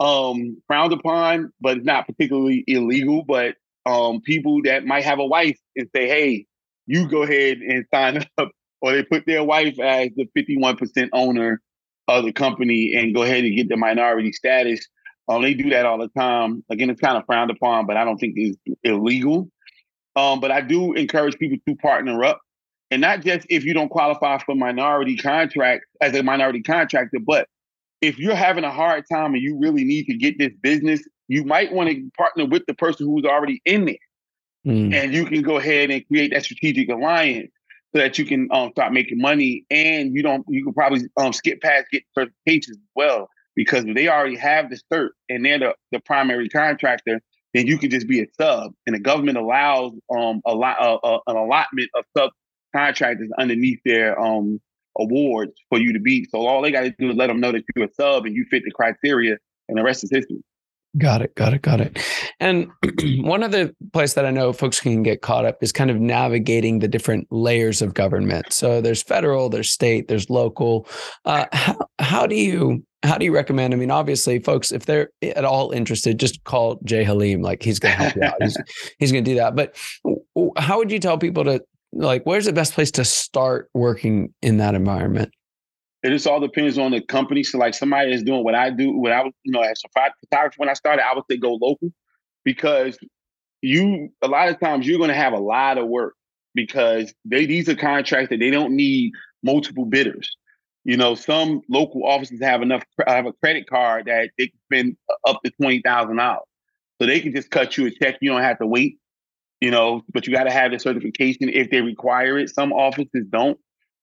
um, 0.00 0.60
frowned 0.66 0.92
upon, 0.92 1.52
but 1.60 1.78
it's 1.78 1.86
not 1.86 2.06
particularly 2.06 2.64
illegal. 2.66 3.24
But 3.26 3.56
um, 3.86 4.20
people 4.20 4.62
that 4.64 4.84
might 4.84 5.04
have 5.04 5.18
a 5.18 5.26
wife 5.26 5.58
and 5.76 5.88
say, 5.94 6.08
hey, 6.08 6.46
you 6.86 7.08
go 7.08 7.22
ahead 7.22 7.58
and 7.58 7.84
sign 7.92 8.24
up 8.38 8.50
or 8.80 8.92
they 8.92 9.02
put 9.02 9.26
their 9.26 9.44
wife 9.44 9.78
as 9.78 10.10
the 10.16 10.26
51% 10.36 11.08
owner 11.12 11.60
of 12.18 12.24
the 12.24 12.32
company 12.32 12.94
and 12.94 13.14
go 13.14 13.22
ahead 13.22 13.44
and 13.44 13.56
get 13.56 13.68
the 13.68 13.76
minority 13.76 14.32
status. 14.32 14.86
Um, 15.28 15.42
they 15.42 15.54
do 15.54 15.70
that 15.70 15.86
all 15.86 15.98
the 15.98 16.08
time. 16.08 16.64
Again, 16.70 16.90
it's 16.90 17.00
kind 17.00 17.16
of 17.16 17.24
frowned 17.24 17.50
upon, 17.50 17.86
but 17.86 17.96
I 17.96 18.04
don't 18.04 18.18
think 18.18 18.34
it's 18.36 18.58
illegal. 18.82 19.48
Um, 20.16 20.40
but 20.40 20.50
I 20.50 20.60
do 20.60 20.92
encourage 20.94 21.38
people 21.38 21.58
to 21.68 21.76
partner 21.76 22.24
up. 22.24 22.40
And 22.90 23.00
not 23.00 23.22
just 23.22 23.46
if 23.48 23.64
you 23.64 23.72
don't 23.72 23.88
qualify 23.88 24.38
for 24.38 24.56
minority 24.56 25.16
contract 25.16 25.84
as 26.00 26.14
a 26.16 26.22
minority 26.24 26.62
contractor, 26.62 27.18
but 27.24 27.46
if 28.00 28.18
you're 28.18 28.34
having 28.34 28.64
a 28.64 28.72
hard 28.72 29.04
time 29.10 29.34
and 29.34 29.42
you 29.42 29.56
really 29.58 29.84
need 29.84 30.06
to 30.06 30.14
get 30.14 30.38
this 30.38 30.52
business, 30.60 31.00
you 31.28 31.44
might 31.44 31.72
want 31.72 31.90
to 31.90 32.10
partner 32.18 32.46
with 32.46 32.66
the 32.66 32.74
person 32.74 33.06
who's 33.06 33.24
already 33.24 33.62
in 33.64 33.84
there. 33.84 33.94
Mm. 34.66 34.92
And 34.92 35.14
you 35.14 35.26
can 35.26 35.42
go 35.42 35.58
ahead 35.58 35.90
and 35.90 36.06
create 36.08 36.32
that 36.32 36.42
strategic 36.42 36.88
alliance 36.88 37.52
so 37.92 38.00
that 38.00 38.18
you 38.18 38.24
can 38.24 38.48
um, 38.52 38.70
start 38.70 38.92
making 38.92 39.18
money 39.18 39.64
and 39.70 40.14
you 40.14 40.22
don't 40.22 40.44
you 40.48 40.64
can 40.64 40.72
probably 40.72 41.02
um, 41.16 41.32
skip 41.32 41.60
past 41.60 41.86
get 41.90 42.02
certifications 42.16 42.70
as 42.70 42.78
well 42.94 43.28
because 43.56 43.84
if 43.84 43.94
they 43.94 44.08
already 44.08 44.36
have 44.36 44.70
the 44.70 44.78
cert 44.92 45.10
and 45.28 45.44
they're 45.44 45.58
the, 45.58 45.74
the 45.92 46.00
primary 46.00 46.48
contractor 46.48 47.20
then 47.54 47.66
you 47.66 47.78
can 47.78 47.90
just 47.90 48.06
be 48.06 48.20
a 48.20 48.26
sub 48.40 48.72
and 48.86 48.94
the 48.94 49.00
government 49.00 49.36
allows 49.36 49.92
um, 50.16 50.40
a 50.46 50.54
lot 50.54 50.80
uh, 50.80 50.94
uh, 50.96 51.18
an 51.26 51.36
allotment 51.36 51.90
of 51.94 52.04
subcontractors 52.74 53.28
underneath 53.38 53.80
their 53.84 54.20
um, 54.20 54.60
awards 54.98 55.52
for 55.68 55.78
you 55.78 55.92
to 55.92 56.00
be. 56.00 56.26
So 56.30 56.46
all 56.46 56.62
they 56.62 56.70
got 56.70 56.82
to 56.82 56.94
do 56.98 57.10
is 57.10 57.16
let 57.16 57.28
them 57.28 57.40
know 57.40 57.52
that 57.52 57.64
you're 57.74 57.86
a 57.86 57.94
sub 57.94 58.26
and 58.26 58.34
you 58.36 58.44
fit 58.50 58.62
the 58.64 58.70
criteria 58.70 59.36
and 59.68 59.78
the 59.78 59.82
rest 59.82 60.04
is 60.04 60.10
history 60.12 60.42
Got 60.98 61.22
it. 61.22 61.34
Got 61.36 61.54
it. 61.54 61.62
Got 61.62 61.80
it. 61.80 61.98
And 62.40 62.68
one 63.24 63.42
other 63.42 63.70
place 63.92 64.14
that 64.14 64.26
I 64.26 64.30
know 64.30 64.52
folks 64.52 64.80
can 64.80 65.02
get 65.02 65.22
caught 65.22 65.44
up 65.44 65.62
is 65.62 65.70
kind 65.70 65.90
of 65.90 66.00
navigating 66.00 66.80
the 66.80 66.88
different 66.88 67.28
layers 67.30 67.80
of 67.80 67.94
government. 67.94 68.52
So 68.52 68.80
there's 68.80 69.02
federal, 69.02 69.48
there's 69.48 69.70
state, 69.70 70.08
there's 70.08 70.28
local. 70.28 70.88
Uh, 71.24 71.46
how, 71.52 71.76
how 72.00 72.26
do 72.26 72.34
you 72.34 72.84
how 73.02 73.16
do 73.16 73.24
you 73.24 73.32
recommend? 73.32 73.72
I 73.72 73.76
mean, 73.76 73.90
obviously, 73.90 74.40
folks, 74.40 74.72
if 74.72 74.84
they're 74.84 75.10
at 75.22 75.44
all 75.44 75.70
interested, 75.70 76.20
just 76.20 76.42
call 76.44 76.80
J 76.84 77.04
Haleem. 77.04 77.42
Like 77.42 77.62
he's 77.62 77.78
going 77.78 77.96
to 77.96 78.02
help 78.02 78.16
you 78.16 78.22
out. 78.24 78.34
He's, 78.42 78.56
he's 78.98 79.12
going 79.12 79.24
to 79.24 79.30
do 79.30 79.36
that. 79.36 79.56
But 79.56 79.76
how 80.58 80.78
would 80.78 80.92
you 80.92 80.98
tell 80.98 81.16
people 81.16 81.44
to 81.44 81.62
like? 81.92 82.24
Where's 82.24 82.44
the 82.44 82.52
best 82.52 82.74
place 82.74 82.90
to 82.92 83.04
start 83.04 83.70
working 83.72 84.34
in 84.42 84.58
that 84.58 84.74
environment? 84.74 85.32
It 86.02 86.10
just 86.10 86.26
all 86.26 86.40
depends 86.40 86.78
on 86.78 86.92
the 86.92 87.00
company. 87.00 87.42
So 87.42 87.58
like 87.58 87.74
somebody 87.74 88.12
is 88.12 88.22
doing 88.22 88.42
what 88.42 88.54
I 88.54 88.70
do, 88.70 88.92
what 88.96 89.12
I 89.12 89.22
was, 89.22 89.32
you 89.42 89.52
know, 89.52 89.60
as 89.60 89.82
a 89.84 90.12
photographer 90.20 90.54
when 90.56 90.68
I 90.68 90.74
started, 90.74 91.04
I 91.04 91.14
would 91.14 91.24
say 91.30 91.36
go 91.36 91.54
local 91.54 91.92
because 92.44 92.98
you 93.62 94.08
a 94.22 94.28
lot 94.28 94.48
of 94.48 94.58
times 94.60 94.86
you're 94.86 94.98
going 94.98 95.10
to 95.10 95.14
have 95.14 95.32
a 95.32 95.38
lot 95.38 95.78
of 95.78 95.88
work 95.88 96.14
because 96.54 97.12
they 97.24 97.46
these 97.46 97.68
are 97.68 97.76
contracts 97.76 98.30
that 98.30 98.40
they 98.40 98.50
don't 98.50 98.74
need 98.74 99.12
multiple 99.42 99.84
bidders. 99.84 100.36
You 100.84 100.96
know, 100.96 101.14
some 101.14 101.60
local 101.68 102.06
offices 102.06 102.40
have 102.40 102.62
enough 102.62 102.82
have 103.06 103.26
a 103.26 103.32
credit 103.34 103.68
card 103.68 104.06
that 104.06 104.30
they 104.38 104.46
can 104.46 104.58
spend 104.64 104.96
up 105.26 105.42
to 105.44 105.50
twenty 105.60 105.82
thousand 105.82 106.16
dollars, 106.16 106.46
so 106.98 107.06
they 107.06 107.20
can 107.20 107.34
just 107.34 107.50
cut 107.50 107.76
you 107.76 107.86
a 107.86 107.90
check. 107.90 108.16
You 108.22 108.30
don't 108.30 108.42
have 108.42 108.58
to 108.58 108.66
wait. 108.66 108.98
You 109.60 109.70
know, 109.70 110.00
but 110.10 110.26
you 110.26 110.32
got 110.32 110.44
to 110.44 110.50
have 110.50 110.72
the 110.72 110.78
certification 110.78 111.50
if 111.50 111.68
they 111.70 111.82
require 111.82 112.38
it. 112.38 112.48
Some 112.48 112.72
offices 112.72 113.26
don't 113.30 113.58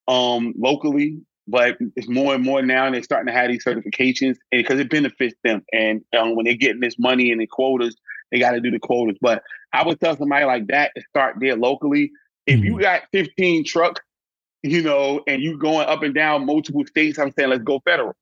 um, 0.07 0.53
locally 0.55 1.17
but 1.47 1.77
it's 1.95 2.09
more 2.09 2.35
and 2.35 2.43
more 2.43 2.61
now, 2.61 2.85
and 2.85 2.95
they're 2.95 3.03
starting 3.03 3.27
to 3.27 3.39
have 3.39 3.49
these 3.49 3.63
certifications 3.63 4.35
because 4.51 4.79
it 4.79 4.89
benefits 4.89 5.35
them. 5.43 5.63
And 5.71 6.01
um, 6.17 6.35
when 6.35 6.45
they're 6.45 6.55
getting 6.55 6.81
this 6.81 6.99
money 6.99 7.31
and 7.31 7.39
the 7.39 7.47
quotas, 7.47 7.95
they 8.31 8.39
got 8.39 8.51
to 8.51 8.59
do 8.59 8.69
the 8.69 8.79
quotas. 8.79 9.17
But 9.21 9.43
I 9.73 9.85
would 9.85 9.99
tell 9.99 10.17
somebody 10.17 10.45
like 10.45 10.67
that 10.67 10.91
to 10.95 11.03
start 11.09 11.37
there 11.39 11.55
locally. 11.55 12.11
If 12.45 12.59
you 12.59 12.73
mm-hmm. 12.73 12.81
got 12.81 13.03
15 13.13 13.65
trucks, 13.65 14.01
you 14.63 14.81
know, 14.81 15.21
and 15.27 15.41
you 15.41 15.57
going 15.57 15.87
up 15.87 16.03
and 16.03 16.13
down 16.13 16.45
multiple 16.45 16.85
states, 16.85 17.17
I'm 17.17 17.31
saying 17.31 17.49
let's 17.49 17.63
go 17.63 17.81
federal. 17.85 18.13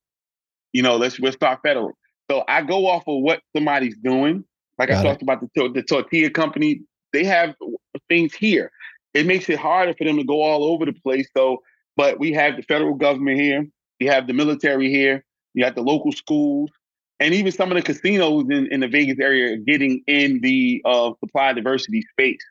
You 0.72 0.82
know, 0.82 0.96
let's 0.96 1.18
let's 1.18 1.36
start 1.36 1.60
federal. 1.62 1.92
So 2.30 2.44
I 2.48 2.62
go 2.62 2.86
off 2.86 3.04
of 3.06 3.22
what 3.22 3.40
somebody's 3.56 3.96
doing. 3.96 4.44
Like 4.78 4.90
got 4.90 4.98
I 4.98 5.08
talked 5.08 5.22
it. 5.22 5.24
about 5.24 5.40
the 5.40 5.68
the 5.72 5.82
tortilla 5.82 6.30
company, 6.30 6.82
they 7.12 7.24
have 7.24 7.54
things 8.08 8.34
here. 8.34 8.70
It 9.14 9.26
makes 9.26 9.48
it 9.48 9.58
harder 9.58 9.94
for 9.94 10.04
them 10.04 10.18
to 10.18 10.24
go 10.24 10.42
all 10.42 10.64
over 10.64 10.84
the 10.84 10.92
place. 10.92 11.28
So 11.34 11.62
but 11.96 12.18
we 12.18 12.32
have 12.32 12.56
the 12.56 12.62
federal 12.62 12.94
government 12.94 13.40
here, 13.40 13.66
you 13.98 14.10
have 14.10 14.26
the 14.26 14.32
military 14.32 14.90
here, 14.90 15.24
you 15.54 15.64
have 15.64 15.74
the 15.74 15.82
local 15.82 16.12
schools, 16.12 16.70
and 17.18 17.32
even 17.32 17.50
some 17.50 17.70
of 17.70 17.76
the 17.76 17.82
casinos 17.82 18.44
in, 18.50 18.70
in 18.70 18.80
the 18.80 18.88
Vegas 18.88 19.18
area 19.18 19.56
getting 19.56 20.02
in 20.06 20.40
the 20.40 20.82
uh, 20.84 21.12
supply 21.20 21.52
diversity 21.52 22.02
space. 22.02 22.44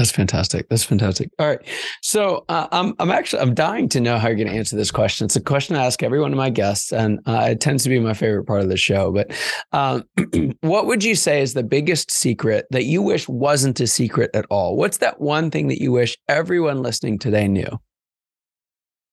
That's 0.00 0.10
fantastic. 0.10 0.66
That's 0.70 0.82
fantastic. 0.82 1.28
All 1.38 1.46
right. 1.46 1.60
So 2.00 2.46
uh, 2.48 2.68
I'm 2.72 2.94
I'm 2.98 3.10
actually 3.10 3.42
I'm 3.42 3.52
dying 3.52 3.86
to 3.90 4.00
know 4.00 4.16
how 4.16 4.28
you're 4.28 4.36
going 4.38 4.48
to 4.48 4.54
answer 4.54 4.74
this 4.74 4.90
question. 4.90 5.26
It's 5.26 5.36
a 5.36 5.42
question 5.42 5.76
I 5.76 5.84
ask 5.84 6.02
every 6.02 6.18
one 6.18 6.32
of 6.32 6.38
my 6.38 6.48
guests, 6.48 6.90
and 6.90 7.20
uh, 7.26 7.48
it 7.50 7.60
tends 7.60 7.82
to 7.82 7.90
be 7.90 7.98
my 7.98 8.14
favorite 8.14 8.46
part 8.46 8.62
of 8.62 8.70
the 8.70 8.78
show. 8.78 9.12
But 9.12 9.30
um, 9.72 10.04
what 10.62 10.86
would 10.86 11.04
you 11.04 11.14
say 11.14 11.42
is 11.42 11.52
the 11.52 11.62
biggest 11.62 12.10
secret 12.10 12.64
that 12.70 12.84
you 12.84 13.02
wish 13.02 13.28
wasn't 13.28 13.78
a 13.78 13.86
secret 13.86 14.30
at 14.32 14.46
all? 14.48 14.74
What's 14.74 14.96
that 14.98 15.20
one 15.20 15.50
thing 15.50 15.68
that 15.68 15.82
you 15.82 15.92
wish 15.92 16.16
everyone 16.30 16.82
listening 16.82 17.18
today 17.18 17.46
knew? 17.46 17.68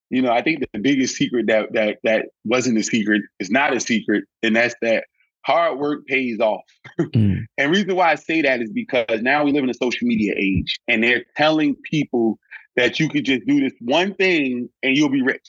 You 0.10 0.22
know, 0.22 0.32
I 0.32 0.41
think 0.41 0.63
the 0.72 0.79
biggest 0.79 1.17
secret 1.17 1.48
that 1.48 1.74
that 1.74 1.98
that 2.06 2.27
wasn't 2.46 2.77
a 2.77 2.84
secret 2.84 3.24
is 3.41 3.51
not 3.51 3.75
a 3.75 3.82
secret, 3.82 4.24
and 4.41 4.56
that's 4.56 4.75
that 4.82 5.03
hard 5.46 5.79
work 5.79 6.06
pays 6.08 6.39
off. 6.39 6.63
mm. 7.00 7.46
And 7.58 7.72
reason 7.72 7.96
why 7.96 8.12
I 8.12 8.15
say 8.15 8.41
that 8.41 8.62
is 8.62 8.72
because 8.72 9.22
now 9.22 9.44
we 9.44 9.51
live 9.51 9.63
in 9.63 9.70
a 9.70 9.74
social 9.74 10.08
media 10.08 10.34
age 10.38 10.79
and 10.88 11.03
they're 11.03 11.25
telling 11.36 11.75
people 11.89 12.38
that 12.75 13.00
you 13.00 13.10
could 13.10 13.25
just 13.25 13.46
do 13.48 13.60
this 13.60 13.74
one 13.82 14.13
thing 14.13 14.70
and 14.84 14.96
you'll 14.96 15.10
be 15.10 15.24
rich. 15.24 15.46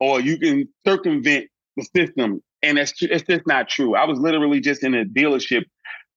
Or 0.00 0.20
you 0.20 0.38
can 0.38 0.68
circumvent 0.86 1.48
the 1.76 1.84
system. 1.96 2.40
And 2.62 2.78
that's 2.78 2.94
it's 3.02 3.24
just 3.24 3.46
not 3.46 3.68
true. 3.68 3.96
I 3.96 4.04
was 4.04 4.18
literally 4.18 4.60
just 4.60 4.84
in 4.84 4.94
a 4.94 5.04
dealership 5.04 5.64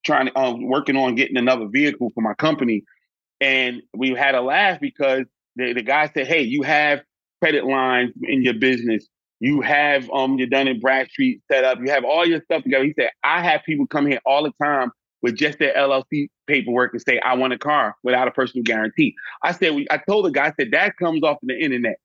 trying 0.06 0.28
to 0.28 0.38
um, 0.38 0.68
working 0.68 0.96
on 0.96 1.16
getting 1.16 1.38
another 1.38 1.68
vehicle 1.68 2.12
for 2.14 2.22
my 2.22 2.34
company. 2.36 2.84
And 3.40 3.82
we 3.96 4.10
had 4.12 4.36
a 4.36 4.42
laugh 4.42 4.80
because 4.80 5.26
the, 5.56 5.74
the 5.74 5.84
guy 5.84 6.10
said, 6.14 6.28
Hey, 6.28 6.42
you 6.42 6.62
have 6.64 7.02
credit 7.42 7.66
lines 7.66 8.12
in 8.24 8.44
your 8.44 8.54
business 8.54 9.08
you 9.42 9.60
have 9.62 10.08
um 10.12 10.38
your 10.38 10.48
Dun 10.48 10.68
and 10.68 10.80
Bradstreet 10.80 11.42
set 11.52 11.66
up. 11.66 11.80
You 11.80 11.90
have 11.92 12.06
all 12.06 12.26
your 12.26 12.42
stuff 12.44 12.64
together. 12.64 12.86
He 12.86 12.94
said, 12.98 13.10
I 13.24 13.42
have 13.42 13.62
people 13.66 13.88
come 13.88 14.06
here 14.06 14.22
all 14.24 14.44
the 14.44 14.54
time 14.64 14.92
with 15.24 15.36
just 15.36 15.58
their 15.58 15.74
LLC 15.74 16.30
paperwork 16.48 16.94
and 16.94 17.02
say, 17.02 17.20
I 17.20 17.34
want 17.34 17.52
a 17.52 17.58
car 17.58 17.96
without 18.04 18.28
a 18.28 18.32
personal 18.32 18.64
guarantee. 18.64 19.16
I 19.44 19.52
said, 19.52 19.74
I 19.90 19.98
told 19.98 20.26
the 20.26 20.32
guy, 20.32 20.48
I 20.48 20.54
said, 20.60 20.70
that 20.72 20.96
comes 20.98 21.24
off 21.24 21.38
the 21.42 21.60
internet. 21.60 21.98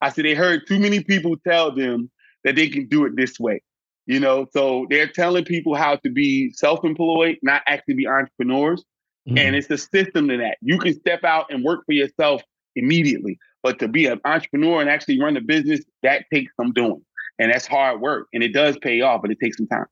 I 0.00 0.08
said, 0.08 0.24
they 0.24 0.34
heard 0.34 0.66
too 0.66 0.78
many 0.78 1.04
people 1.04 1.36
tell 1.46 1.70
them 1.74 2.10
that 2.44 2.56
they 2.56 2.68
can 2.68 2.86
do 2.86 3.04
it 3.04 3.14
this 3.14 3.38
way. 3.38 3.62
You 4.06 4.18
know, 4.18 4.46
so 4.52 4.86
they're 4.88 5.06
telling 5.06 5.44
people 5.44 5.74
how 5.74 5.96
to 5.96 6.10
be 6.10 6.50
self-employed, 6.54 7.36
not 7.42 7.62
actually 7.66 7.94
be 7.94 8.06
entrepreneurs. 8.06 8.82
Mm-hmm. 9.28 9.38
And 9.38 9.54
it's 9.54 9.70
a 9.70 9.76
system 9.76 10.28
to 10.28 10.38
that. 10.38 10.56
You 10.62 10.78
can 10.78 10.94
step 10.94 11.24
out 11.24 11.46
and 11.50 11.62
work 11.62 11.84
for 11.84 11.92
yourself 11.92 12.42
immediately. 12.74 13.38
But 13.62 13.78
to 13.80 13.88
be 13.88 14.06
an 14.06 14.20
entrepreneur 14.24 14.80
and 14.80 14.88
actually 14.88 15.20
run 15.20 15.36
a 15.36 15.40
business, 15.40 15.80
that 16.02 16.24
takes 16.32 16.52
some 16.56 16.72
doing. 16.72 17.02
And 17.38 17.52
that's 17.52 17.66
hard 17.66 18.00
work. 18.00 18.28
And 18.32 18.42
it 18.42 18.52
does 18.52 18.76
pay 18.78 19.00
off, 19.00 19.22
but 19.22 19.30
it 19.30 19.38
takes 19.40 19.56
some 19.56 19.66
time. 19.66 19.86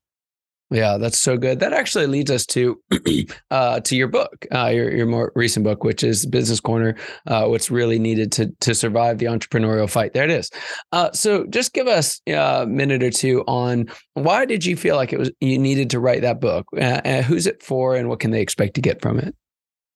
Yeah, 0.71 0.99
that's 0.99 1.17
so 1.17 1.39
good. 1.39 1.61
That 1.61 1.73
actually 1.73 2.07
leads 2.07 2.31
us 2.31 2.45
to 2.47 2.79
uh, 3.51 3.81
to 3.81 3.97
your 3.97 4.09
book, 4.09 4.47
uh, 4.55 4.67
your 4.67 4.95
your 4.95 5.07
more 5.07 5.33
recent 5.35 5.65
book, 5.65 5.83
which 5.83 6.05
is 6.05 6.27
Business 6.27 6.61
Corner. 6.61 6.95
Uh, 7.27 7.47
what's 7.47 7.71
really 7.71 7.99
needed 7.99 8.31
to 8.33 8.53
to 8.61 8.75
survive 8.75 9.17
the 9.17 9.27
entrepreneurial 9.27 9.89
fight. 9.89 10.13
There 10.13 10.25
it 10.25 10.31
is. 10.31 10.51
Uh, 10.93 11.11
so, 11.13 11.47
just 11.47 11.73
give 11.73 11.87
us 11.87 12.21
a 12.27 12.67
minute 12.67 13.03
or 13.03 13.11
two 13.11 13.45
on 13.47 13.87
why 14.13 14.45
did 14.45 14.67
you 14.67 14.77
feel 14.77 14.97
like 14.97 15.15
it 15.15 15.19
was 15.19 15.31
you 15.41 15.59
needed 15.59 15.89
to 15.91 16.01
write 16.01 16.21
that 16.21 16.39
book? 16.39 16.67
Uh, 16.79 17.23
who's 17.23 17.47
it 17.47 17.63
for, 17.63 17.97
and 17.97 18.11
what 18.11 18.21
can 18.21 18.31
they 18.31 18.43
expect 18.43 18.75
to 18.75 18.83
get 18.83 19.01
from 19.01 19.19
it? 19.19 19.35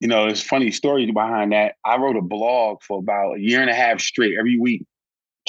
You 0.02 0.08
know, 0.08 0.26
there's 0.26 0.42
funny 0.42 0.72
story 0.72 1.08
behind 1.12 1.52
that. 1.52 1.76
I 1.84 1.96
wrote 1.96 2.16
a 2.16 2.22
blog 2.22 2.82
for 2.82 2.98
about 2.98 3.36
a 3.36 3.40
year 3.40 3.60
and 3.60 3.70
a 3.70 3.74
half 3.74 4.00
straight 4.00 4.36
every 4.36 4.58
week. 4.58 4.84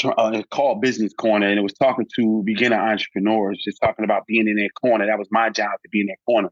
Uh, 0.03 0.41
called 0.49 0.81
Business 0.81 1.13
Corner, 1.13 1.47
and 1.47 1.59
it 1.59 1.61
was 1.61 1.73
talking 1.73 2.07
to 2.15 2.41
beginner 2.43 2.79
entrepreneurs, 2.79 3.61
just 3.63 3.79
talking 3.79 4.03
about 4.03 4.25
being 4.25 4.47
in 4.47 4.55
their 4.55 4.69
corner. 4.81 5.05
That 5.05 5.19
was 5.19 5.27
my 5.29 5.51
job 5.51 5.69
to 5.83 5.89
be 5.91 6.01
in 6.01 6.07
their 6.07 6.17
corner. 6.25 6.49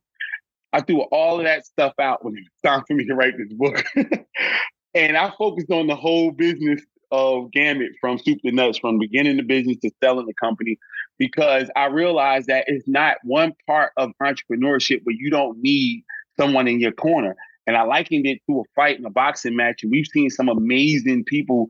I 0.73 0.81
threw 0.81 1.01
all 1.11 1.39
of 1.39 1.45
that 1.45 1.65
stuff 1.65 1.93
out 1.99 2.23
when 2.23 2.35
it 2.35 2.41
was 2.41 2.71
time 2.71 2.83
for 2.87 2.93
me 2.93 3.05
to 3.05 3.15
write 3.15 3.33
this 3.37 3.51
book. 3.53 3.83
and 4.93 5.17
I 5.17 5.33
focused 5.39 5.71
on 5.71 5.87
the 5.87 5.95
whole 5.95 6.31
business 6.31 6.81
of 7.11 7.51
Gamut 7.51 7.93
from 7.99 8.19
soup 8.19 8.39
to 8.45 8.51
nuts, 8.51 8.77
from 8.77 8.99
beginning 8.99 9.37
the 9.37 9.43
business 9.43 9.77
to 9.77 9.89
selling 10.03 10.27
the 10.27 10.35
company, 10.35 10.77
because 11.17 11.69
I 11.75 11.87
realized 11.87 12.45
that 12.47 12.65
it's 12.67 12.87
not 12.87 13.17
one 13.23 13.53
part 13.65 13.91
of 13.97 14.11
entrepreneurship 14.21 15.01
where 15.03 15.15
you 15.17 15.31
don't 15.31 15.57
need 15.61 16.03
someone 16.37 16.67
in 16.67 16.79
your 16.79 16.93
corner. 16.93 17.35
And 17.67 17.77
I 17.77 17.83
likened 17.83 18.25
it 18.25 18.39
to 18.49 18.61
a 18.61 18.63
fight 18.75 18.99
in 18.99 19.05
a 19.05 19.09
boxing 19.09 19.55
match. 19.55 19.83
And 19.83 19.91
we've 19.91 20.07
seen 20.07 20.29
some 20.29 20.49
amazing 20.49 21.23
people 21.25 21.67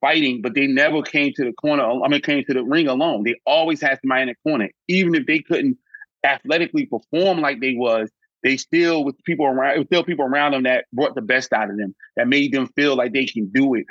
fighting, 0.00 0.42
but 0.42 0.54
they 0.54 0.66
never 0.66 1.02
came 1.02 1.32
to 1.34 1.44
the 1.44 1.52
corner. 1.52 1.84
I 1.84 2.08
mean, 2.08 2.20
came 2.22 2.44
to 2.44 2.54
the 2.54 2.64
ring 2.64 2.88
alone. 2.88 3.24
They 3.24 3.36
always 3.46 3.80
had 3.80 3.98
somebody 4.00 4.22
in 4.22 4.28
the 4.28 4.34
corner. 4.48 4.70
Even 4.88 5.14
if 5.14 5.26
they 5.26 5.40
couldn't 5.40 5.78
athletically 6.24 6.86
perform 6.86 7.40
like 7.40 7.60
they 7.60 7.74
was, 7.74 8.10
they 8.42 8.56
still 8.56 9.04
with 9.04 9.22
people 9.24 9.46
around, 9.46 9.84
still 9.86 10.04
people 10.04 10.24
around 10.24 10.52
them 10.52 10.64
that 10.64 10.86
brought 10.92 11.14
the 11.14 11.22
best 11.22 11.52
out 11.52 11.70
of 11.70 11.76
them, 11.76 11.94
that 12.16 12.28
made 12.28 12.52
them 12.52 12.68
feel 12.76 12.96
like 12.96 13.12
they 13.12 13.26
can 13.26 13.46
do 13.48 13.74
it. 13.74 13.86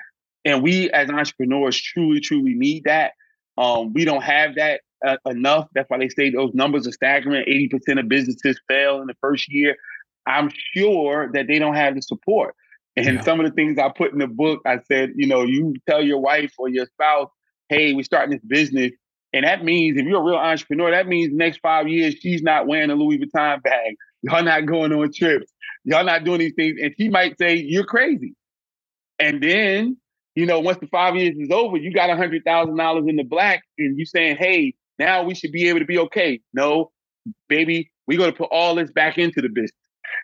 And 0.46 0.62
we 0.62 0.90
as 0.92 1.10
entrepreneurs 1.10 1.80
truly, 1.80 2.20
truly 2.20 2.54
need 2.54 2.84
that. 2.86 3.14
Um, 3.58 3.94
we 3.94 4.06
don't 4.06 4.24
have 4.24 4.56
that 4.56 4.82
uh, 5.06 5.18
enough. 5.26 5.68
That's 5.74 5.90
why 5.90 5.98
they 5.98 6.10
say 6.10 6.30
those 6.30 6.54
numbers 6.54 6.88
are 6.88 6.92
staggering. 6.92 7.46
80% 7.46 8.00
of 8.00 8.08
businesses 8.08 8.60
fail 8.68 9.02
in 9.02 9.08
the 9.08 9.16
first 9.22 9.52
year. 9.52 9.76
I'm 10.28 10.50
sure 10.74 11.32
that 11.34 11.48
they 11.48 11.60
don't 11.60 11.76
have 11.76 11.96
the 11.96 12.02
support. 12.02 12.56
And 12.98 13.06
yeah. 13.06 13.22
some 13.22 13.40
of 13.40 13.46
the 13.46 13.52
things 13.52 13.78
I 13.78 13.90
put 13.90 14.14
in 14.14 14.20
the 14.20 14.28
book, 14.28 14.62
I 14.66 14.80
said, 14.88 15.14
you 15.16 15.28
know, 15.28 15.44
you 15.44 15.74
tell 15.88 16.02
your 16.02 16.20
wife 16.20 16.54
or 16.58 16.70
your 16.70 16.86
spouse, 16.86 17.30
hey, 17.70 17.94
we're 17.94 18.04
starting 18.04 18.32
this 18.32 18.46
business. 18.46 18.92
And 19.34 19.44
that 19.44 19.66
means 19.66 19.98
if 20.00 20.06
you're 20.06 20.22
a 20.22 20.24
real 20.24 20.36
entrepreneur, 20.36 20.92
that 20.92 21.08
means 21.08 21.34
next 21.34 21.60
five 21.60 21.90
years 21.90 22.16
she's 22.22 22.42
not 22.42 22.68
wearing 22.68 22.90
a 22.90 22.96
Louis 22.96 23.18
Vuitton 23.18 23.62
bag. 23.62 23.96
Y'all 24.22 24.44
not 24.44 24.66
going 24.66 24.94
on 24.94 25.12
trips. 25.12 25.52
Y'all 25.84 26.06
not 26.06 26.24
doing 26.24 26.40
these 26.40 26.54
things. 26.56 26.80
And 26.82 26.96
she 26.98 27.10
might 27.10 27.38
say, 27.38 27.56
You're 27.56 27.84
crazy. 27.84 28.34
And 29.20 29.44
then, 29.44 29.98
you 30.36 30.46
know, 30.46 30.60
once 30.60 30.78
the 30.80 30.88
five 30.88 31.16
years 31.16 31.36
is 31.38 31.52
over, 31.52 31.78
you 31.78 31.94
got 31.94 32.10
a 32.10 32.16
hundred 32.16 32.44
thousand 32.46 32.78
dollars 32.78 33.06
in 33.08 33.18
the 33.18 33.24
black, 33.24 33.64
and 33.78 33.98
you 34.00 34.06
saying, 34.06 34.38
Hey, 34.38 34.74
now 34.98 35.24
we 35.24 35.36
should 35.36 35.52
be 35.52 35.68
able 35.68 35.80
to 35.80 35.86
be 35.86 36.00
okay. 36.00 36.40
No, 36.54 36.92
baby, 37.50 37.92
we're 38.08 38.18
gonna 38.18 38.32
put 38.32 38.50
all 38.52 38.74
this 38.76 38.92
back 38.92 39.18
into 39.18 39.42
the 39.42 39.50
business. 39.50 39.74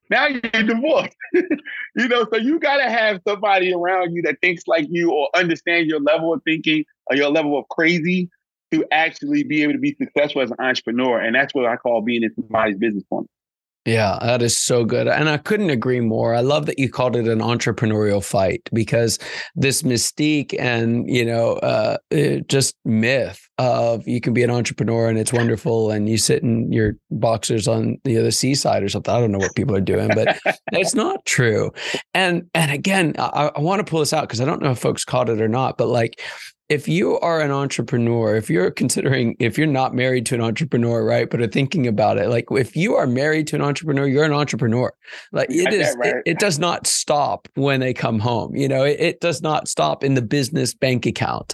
Now 0.09 0.27
you're 0.27 0.63
divorced. 0.63 1.15
you 1.33 2.07
know, 2.07 2.25
so 2.31 2.37
you 2.37 2.59
gotta 2.59 2.89
have 2.89 3.21
somebody 3.27 3.73
around 3.73 4.13
you 4.13 4.21
that 4.23 4.37
thinks 4.41 4.67
like 4.67 4.87
you 4.89 5.11
or 5.11 5.29
understand 5.35 5.87
your 5.87 5.99
level 5.99 6.33
of 6.33 6.41
thinking 6.43 6.85
or 7.07 7.15
your 7.15 7.29
level 7.29 7.57
of 7.57 7.67
crazy 7.69 8.29
to 8.71 8.85
actually 8.91 9.43
be 9.43 9.63
able 9.63 9.73
to 9.73 9.79
be 9.79 9.95
successful 9.95 10.41
as 10.41 10.51
an 10.51 10.57
entrepreneur. 10.59 11.19
And 11.19 11.35
that's 11.35 11.53
what 11.53 11.65
I 11.65 11.75
call 11.75 12.01
being 12.01 12.23
in 12.23 12.33
somebody's 12.35 12.77
business 12.77 13.03
corner. 13.09 13.27
Yeah, 13.85 14.19
that 14.21 14.43
is 14.43 14.55
so 14.55 14.85
good. 14.85 15.07
And 15.07 15.27
I 15.27 15.37
couldn't 15.37 15.71
agree 15.71 16.01
more. 16.01 16.35
I 16.35 16.41
love 16.41 16.67
that 16.67 16.77
you 16.77 16.87
called 16.87 17.15
it 17.15 17.27
an 17.27 17.39
entrepreneurial 17.39 18.23
fight 18.23 18.69
because 18.71 19.17
this 19.55 19.81
mystique 19.81 20.55
and, 20.59 21.09
you 21.09 21.25
know, 21.25 21.53
uh, 21.53 21.97
uh, 22.13 22.37
just 22.47 22.75
myth 22.85 23.49
of 23.57 24.07
you 24.07 24.21
can 24.21 24.33
be 24.33 24.43
an 24.43 24.51
entrepreneur 24.51 25.09
and 25.09 25.17
it's 25.17 25.33
wonderful 25.33 25.89
and 25.89 26.07
you 26.07 26.19
sit 26.19 26.43
in 26.43 26.71
your 26.71 26.95
boxers 27.09 27.67
on 27.67 27.97
the 28.03 28.19
other 28.19 28.29
seaside 28.29 28.83
or 28.83 28.89
something. 28.89 29.13
I 29.13 29.19
don't 29.19 29.31
know 29.31 29.39
what 29.39 29.55
people 29.55 29.75
are 29.75 29.81
doing, 29.81 30.09
but 30.09 30.37
it's 30.71 30.93
not 30.93 31.25
true. 31.25 31.71
And 32.13 32.47
and 32.53 32.69
again, 32.69 33.15
I, 33.17 33.51
I 33.55 33.61
want 33.61 33.83
to 33.83 33.89
pull 33.89 34.01
this 34.01 34.13
out 34.13 34.27
because 34.27 34.41
I 34.41 34.45
don't 34.45 34.61
know 34.61 34.71
if 34.71 34.79
folks 34.79 35.03
caught 35.03 35.29
it 35.29 35.41
or 35.41 35.47
not, 35.47 35.79
but 35.79 35.87
like 35.87 36.21
if 36.71 36.87
you 36.87 37.19
are 37.19 37.41
an 37.41 37.51
entrepreneur, 37.51 38.37
if 38.37 38.49
you're 38.49 38.71
considering, 38.71 39.35
if 39.39 39.57
you're 39.57 39.67
not 39.67 39.93
married 39.93 40.25
to 40.25 40.35
an 40.35 40.39
entrepreneur, 40.39 41.03
right, 41.03 41.29
but 41.29 41.41
are 41.41 41.47
thinking 41.47 41.85
about 41.85 42.17
it, 42.17 42.29
like 42.29 42.45
if 42.51 42.77
you 42.77 42.95
are 42.95 43.05
married 43.05 43.45
to 43.47 43.57
an 43.57 43.61
entrepreneur, 43.61 44.07
you're 44.07 44.23
an 44.23 44.31
entrepreneur. 44.31 44.93
Like 45.33 45.49
it 45.49 45.73
is, 45.73 45.93
right. 45.99 46.15
it, 46.15 46.23
it, 46.25 46.39
does 46.39 46.59
not 46.59 46.87
stop 46.87 47.49
when 47.55 47.81
they 47.81 47.93
come 47.93 48.19
home. 48.19 48.55
You 48.55 48.69
know, 48.69 48.85
it, 48.85 49.01
it, 49.01 49.19
does 49.19 49.41
not 49.41 49.67
stop 49.67 50.01
in 50.01 50.13
the 50.13 50.21
business 50.21 50.73
bank 50.73 51.05
account, 51.05 51.53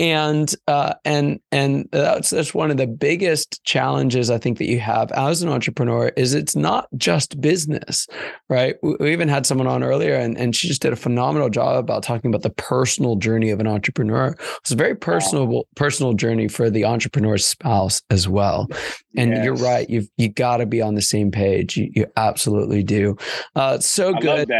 and 0.00 0.52
uh, 0.66 0.94
and 1.04 1.40
and 1.52 1.86
that's 1.92 2.30
that's 2.30 2.54
one 2.54 2.70
of 2.70 2.78
the 2.78 2.86
biggest 2.86 3.62
challenges 3.64 4.30
I 4.30 4.38
think 4.38 4.56
that 4.58 4.66
you 4.66 4.80
have 4.80 5.12
as 5.12 5.42
an 5.42 5.50
entrepreneur 5.50 6.08
is 6.16 6.32
it's 6.32 6.56
not 6.56 6.88
just 6.96 7.38
business, 7.38 8.06
right? 8.48 8.76
We, 8.82 8.96
we 8.98 9.12
even 9.12 9.28
had 9.28 9.44
someone 9.44 9.66
on 9.66 9.82
earlier, 9.82 10.14
and 10.14 10.38
and 10.38 10.56
she 10.56 10.68
just 10.68 10.80
did 10.80 10.94
a 10.94 10.96
phenomenal 10.96 11.50
job 11.50 11.76
about 11.76 12.02
talking 12.02 12.30
about 12.30 12.42
the 12.42 12.50
personal 12.50 13.16
journey 13.16 13.50
of 13.50 13.60
an 13.60 13.66
entrepreneur 13.66 14.34
it's 14.60 14.72
a 14.72 14.76
very 14.76 14.94
personal 14.94 15.64
personal 15.76 16.14
journey 16.14 16.48
for 16.48 16.70
the 16.70 16.84
entrepreneur's 16.84 17.44
spouse 17.44 18.02
as 18.10 18.28
well. 18.28 18.68
And 19.16 19.30
yes. 19.30 19.44
you're 19.44 19.54
right. 19.54 19.88
You've 19.88 20.08
you 20.16 20.28
got 20.28 20.58
to 20.58 20.66
be 20.66 20.82
on 20.82 20.94
the 20.94 21.02
same 21.02 21.30
page. 21.30 21.76
You, 21.76 21.90
you 21.94 22.06
absolutely 22.16 22.82
do. 22.82 23.16
Uh, 23.54 23.78
so 23.78 24.12
good. 24.14 24.50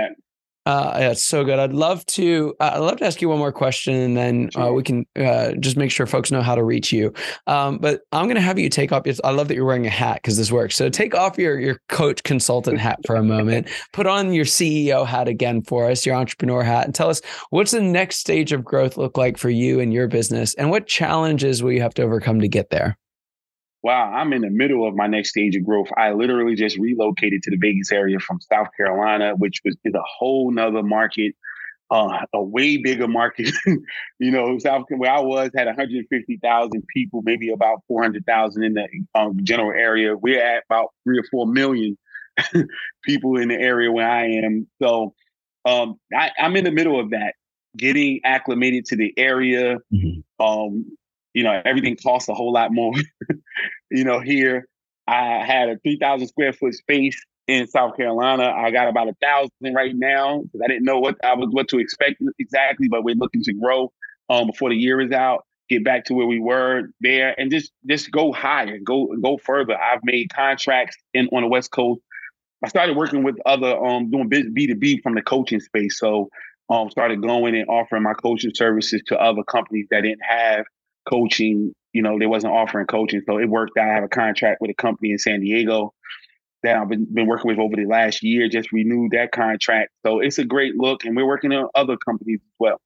Uh, 0.67 0.97
yeah, 0.99 1.11
it's 1.11 1.25
so 1.25 1.45
good. 1.45 1.59
I'd 1.59 1.75
love 1.75 2.07
to. 2.07 2.55
Uh, 2.59 2.73
I'd 2.75 2.79
love 2.79 2.97
to 2.99 3.05
ask 3.05 3.21
you 3.21 3.29
one 3.29 3.39
more 3.39 3.53
question, 3.53 3.95
and 3.95 4.17
then 4.17 4.51
uh, 4.57 4.73
we 4.73 4.83
can 4.83 5.05
uh, 5.15 5.53
just 5.61 5.77
make 5.77 5.91
sure 5.91 6.07
folks 6.07 6.31
know 6.31 6.41
how 6.41 6.55
to 6.55 6.65
reach 6.65 6.91
you. 6.91 7.13
Um, 7.47 7.77
but 7.79 8.03
I'm 8.13 8.25
going 8.25 8.37
to 8.37 8.41
have 8.41 8.59
you 8.59 8.71
take 8.71 8.91
off. 8.91 9.07
Your, 9.07 9.15
I 9.25 9.31
love 9.31 9.49
that 9.49 9.57
you're 9.57 9.67
wearing 9.67 9.87
a 9.87 9.91
hat 9.91 10.21
because 10.23 10.39
this 10.39 10.51
works. 10.51 10.75
So 10.75 10.89
take 10.89 11.15
off 11.15 11.37
your 11.37 11.61
your 11.61 11.81
coach 11.91 12.23
consultant 12.23 12.79
hat 12.79 13.01
for 13.07 13.15
a 13.17 13.23
moment. 13.23 13.69
Put 13.93 14.07
on 14.07 14.33
your 14.33 14.47
CEO 14.47 15.07
hat 15.07 15.29
again 15.29 15.63
for 15.63 15.91
us, 15.91 16.07
your 16.07 16.15
entrepreneur 16.15 16.63
hat, 16.63 16.87
and 16.87 16.95
tell 16.95 17.11
us 17.11 17.21
what's 17.51 17.73
the 17.73 17.83
next 17.83 18.17
stage 18.17 18.53
of 18.53 18.65
growth 18.65 18.97
look 18.97 19.19
like 19.19 19.37
for 19.37 19.51
you 19.51 19.81
and 19.81 19.93
your 19.93 20.09
business, 20.09 20.55
and 20.55 20.71
what 20.71 20.87
challenges 20.87 21.63
will 21.63 21.73
you 21.73 21.83
have 21.83 21.95
to 21.95 22.03
overcome 22.03 22.41
to 22.41 22.49
get 22.49 22.71
there. 22.71 22.97
Wow, 23.85 24.11
I'm 24.11 24.33
in 24.33 24.41
the 24.41 24.51
middle 24.51 24.89
of 24.89 24.97
my 24.97 25.07
next 25.07 25.29
stage 25.29 25.55
of 25.57 25.65
growth. 25.65 25.89
I 25.95 26.13
literally 26.13 26.55
just 26.55 26.79
relocated 26.79 27.43
to 27.43 27.51
the 27.51 27.59
Vegas 27.59 27.93
area 27.93 28.19
from 28.19 28.41
South 28.41 28.69
Carolina, 28.75 29.35
which 29.37 29.61
was 29.63 29.77
is 29.85 29.93
a 29.95 30.03
whole 30.03 30.51
nother 30.51 30.83
market, 30.83 31.35
uh, 31.91 32.25
a 32.33 32.43
way 32.43 32.79
bigger 32.79 33.07
market. 33.07 33.51
you 34.19 34.31
know, 34.31 34.59
South 34.59 34.87
where 34.89 35.13
I 35.13 35.21
was 35.21 35.51
had 35.55 35.67
150,000 35.67 36.85
people, 36.95 37.21
maybe 37.25 37.51
about 37.51 37.83
400,000 37.87 38.65
in 38.65 38.73
the 38.73 38.89
um, 39.15 39.39
general 39.45 39.71
area. 39.71 40.17
We're 40.17 40.43
at 40.43 40.65
about 40.69 40.89
three 41.05 41.19
or 41.19 41.25
four 41.31 41.47
million 41.47 41.99
people 43.05 43.37
in 43.37 43.49
the 43.49 43.55
area 43.55 43.93
where 43.93 44.09
I 44.09 44.29
am. 44.29 44.67
So 44.83 45.15
um, 45.67 46.01
I, 46.13 46.31
I'm 46.39 46.57
in 46.57 46.65
the 46.65 46.73
middle 46.73 46.99
of 46.99 47.11
that, 47.11 47.35
getting 47.77 48.21
acclimated 48.25 48.87
to 48.87 48.97
the 48.97 49.13
area. 49.19 49.77
Mm-hmm. 49.93 50.43
Um, 50.43 50.97
you 51.35 51.43
know, 51.43 51.61
everything 51.65 51.97
costs 51.97 52.29
a 52.29 52.35
whole 52.35 52.53
lot 52.53 52.73
more. 52.73 52.95
you 53.91 54.05
know, 54.05 54.21
here 54.21 54.67
I 55.07 55.45
had 55.45 55.69
a 55.69 55.79
3,000 55.81 56.29
square 56.29 56.53
foot 56.53 56.75
space 56.75 57.21
in 57.47 57.67
South 57.67 57.97
Carolina. 57.97 58.45
I 58.45 58.71
got 58.71 58.89
about 58.89 59.09
a 59.09 59.15
thousand 59.21 59.75
right 59.75 59.95
now 59.95 60.41
because 60.41 60.61
I 60.65 60.69
didn't 60.69 60.85
know 60.85 60.99
what 60.99 61.17
I 61.25 61.35
was 61.35 61.49
what 61.51 61.69
to 61.69 61.79
expect 61.79 62.23
exactly, 62.39 62.89
but 62.89 63.05
we're 63.05 63.17
looking 63.17 63.43
to 63.43 63.53
grow 63.53 63.93
um, 64.31 64.47
before 64.47 64.71
the 64.71 64.77
year 64.77 65.01
is 65.01 65.13
out. 65.13 65.45
Get 65.69 65.85
back 65.85 66.05
to 66.07 66.15
where 66.15 66.27
we 66.27 66.41
were 66.41 66.91
there, 67.01 67.39
and 67.39 67.51
just 67.51 67.73
just 67.89 68.11
go 68.11 68.33
higher, 68.33 68.79
go 68.79 69.15
go 69.23 69.39
further. 69.39 69.75
I've 69.75 70.01
made 70.05 70.31
contracts 70.33 70.97
in 71.15 71.29
on 71.33 71.43
the 71.43 71.49
West 71.49 71.71
Coast. 71.71 72.03
I 72.63 72.69
started 72.69 72.97
working 72.97 73.23
with 73.25 73.37
other 73.47 73.77
um 73.77 74.11
doing 74.11 74.29
B 74.29 74.67
two 74.67 74.75
B 74.75 75.01
from 75.03 75.15
the 75.15 75.23
coaching 75.23 75.61
space. 75.61 75.99
So 75.99 76.29
um 76.69 76.91
started 76.91 77.23
going 77.23 77.55
and 77.55 77.69
offering 77.69 78.03
my 78.03 78.13
coaching 78.15 78.53
services 78.55 79.03
to 79.07 79.19
other 79.19 79.43
companies 79.43 79.87
that 79.91 80.03
didn't 80.03 80.23
have 80.23 80.67
coaching. 81.09 81.73
You 81.93 82.03
know, 82.03 82.19
they 82.19 82.27
wasn't 82.27 82.53
offering 82.53 82.87
coaching, 82.87 83.23
so 83.27 83.39
it 83.39 83.49
worked 83.49 83.79
out. 83.79 83.89
I 83.89 83.95
have 83.95 84.05
a 84.05 84.09
contract 84.09 84.61
with 84.61 84.71
a 84.71 84.75
company 84.75 85.13
in 85.13 85.19
San 85.19 85.41
Diego 85.41 85.95
that 86.63 86.77
I've 86.77 86.89
been, 86.89 87.07
been 87.13 87.27
working 87.27 87.49
with 87.49 87.59
over 87.59 87.77
the 87.77 87.87
last 87.87 88.23
year. 88.23 88.49
Just 88.49 88.73
renewed 88.73 89.13
that 89.13 89.33
contract, 89.33 89.91
so 90.05 90.21
it's 90.21 90.39
a 90.39 90.45
great 90.45 90.75
look, 90.77 91.05
and 91.05 91.17
we're 91.17 91.27
working 91.27 91.53
on 91.53 91.69
other 91.75 91.97
companies 91.97 92.41
as 92.43 92.55
well. 92.59 92.81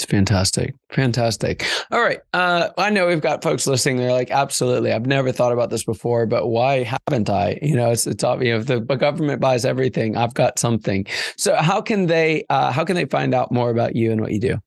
It's 0.00 0.10
fantastic. 0.10 0.74
Fantastic. 0.90 1.66
All 1.90 2.00
right. 2.00 2.20
Uh, 2.32 2.70
I 2.78 2.88
know 2.88 3.06
we've 3.06 3.20
got 3.20 3.42
folks 3.42 3.66
listening. 3.66 3.98
They're 3.98 4.10
like, 4.10 4.30
absolutely. 4.30 4.92
I've 4.92 5.04
never 5.04 5.30
thought 5.30 5.52
about 5.52 5.68
this 5.68 5.84
before, 5.84 6.24
but 6.24 6.46
why 6.46 6.84
haven't 6.84 7.28
I? 7.28 7.58
You 7.60 7.76
know, 7.76 7.90
it's, 7.90 8.06
it's 8.06 8.24
obvious. 8.24 8.70
If 8.70 8.88
the 8.88 8.96
government 8.96 9.42
buys 9.42 9.66
everything, 9.66 10.16
I've 10.16 10.32
got 10.32 10.58
something. 10.58 11.04
So 11.36 11.54
how 11.54 11.82
can 11.82 12.06
they, 12.06 12.46
uh, 12.48 12.72
how 12.72 12.82
can 12.86 12.96
they 12.96 13.04
find 13.04 13.34
out 13.34 13.52
more 13.52 13.68
about 13.68 13.94
you 13.94 14.10
and 14.10 14.22
what 14.22 14.32
you 14.32 14.40
do? 14.40 14.58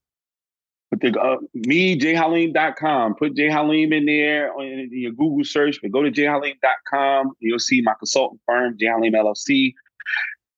Put 0.93 1.13
the 1.13 1.19
uh, 1.19 1.37
me. 1.53 1.95
Put 1.95 2.05
J 2.05 3.49
Haleem 3.49 3.93
in 3.93 4.05
there 4.05 4.51
in 4.61 4.89
your 4.91 5.11
Google 5.11 5.43
search, 5.43 5.79
but 5.81 5.91
go 5.91 6.03
to 6.03 6.11
jhaleem.com. 6.11 7.31
You'll 7.39 7.57
see 7.57 7.81
my 7.81 7.93
consulting 7.97 8.39
firm, 8.45 8.77
J 8.77 8.87
Haleem 8.87 9.13
LLC. 9.13 9.73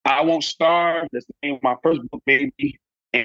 I 0.04 0.22
won't 0.24 0.44
starve. 0.44 1.08
That's 1.14 1.26
the 1.26 1.34
name 1.42 1.56
of 1.56 1.64
my 1.64 1.76
first 1.82 2.02
book, 2.12 2.22
baby, 2.26 2.78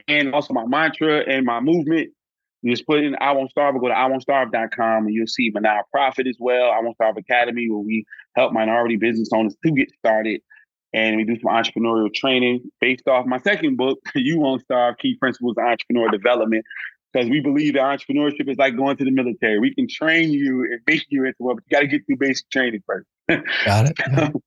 and 0.06 0.32
also 0.32 0.54
my 0.54 0.66
mantra 0.66 1.24
and 1.28 1.44
my 1.44 1.58
movement. 1.58 2.10
You 2.62 2.70
just 2.70 2.86
put 2.86 3.02
in 3.02 3.16
I 3.20 3.32
won't 3.32 3.50
starve 3.50 3.74
go 3.80 3.88
to 3.88 3.94
I 3.94 4.06
won't 4.06 4.22
starve.com 4.22 5.06
and 5.06 5.12
you'll 5.14 5.26
see 5.26 5.50
my 5.50 5.60
nonprofit 5.60 6.28
as 6.28 6.36
well. 6.38 6.70
I 6.70 6.80
won't 6.80 6.94
starve 6.94 7.16
academy 7.16 7.68
where 7.68 7.80
we 7.80 8.04
help 8.36 8.52
minority 8.52 8.96
business 8.96 9.30
owners 9.32 9.56
to 9.64 9.72
get 9.72 9.90
started. 9.98 10.42
And 10.92 11.16
we 11.16 11.24
do 11.24 11.38
some 11.40 11.50
entrepreneurial 11.50 12.12
training 12.12 12.70
based 12.80 13.08
off 13.08 13.24
my 13.24 13.38
second 13.38 13.76
book, 13.76 13.98
You 14.14 14.40
Won't 14.40 14.62
Starve 14.62 14.98
Key 14.98 15.16
Principles 15.16 15.56
of 15.56 15.64
Entrepreneur 15.64 16.10
Development, 16.10 16.64
because 17.12 17.28
we 17.28 17.40
believe 17.40 17.74
that 17.74 17.80
entrepreneurship 17.80 18.48
is 18.48 18.58
like 18.58 18.76
going 18.76 18.96
to 18.96 19.04
the 19.04 19.10
military. 19.10 19.58
We 19.58 19.74
can 19.74 19.88
train 19.88 20.30
you 20.30 20.62
and 20.62 20.80
make 20.86 21.06
you 21.08 21.24
into 21.24 21.36
one, 21.38 21.56
but 21.56 21.64
you 21.68 21.76
got 21.76 21.80
to 21.80 21.86
get 21.86 22.06
through 22.06 22.16
basic 22.16 22.48
training 22.50 22.82
first. 22.86 23.08
got 23.64 23.86
it. 23.90 24.42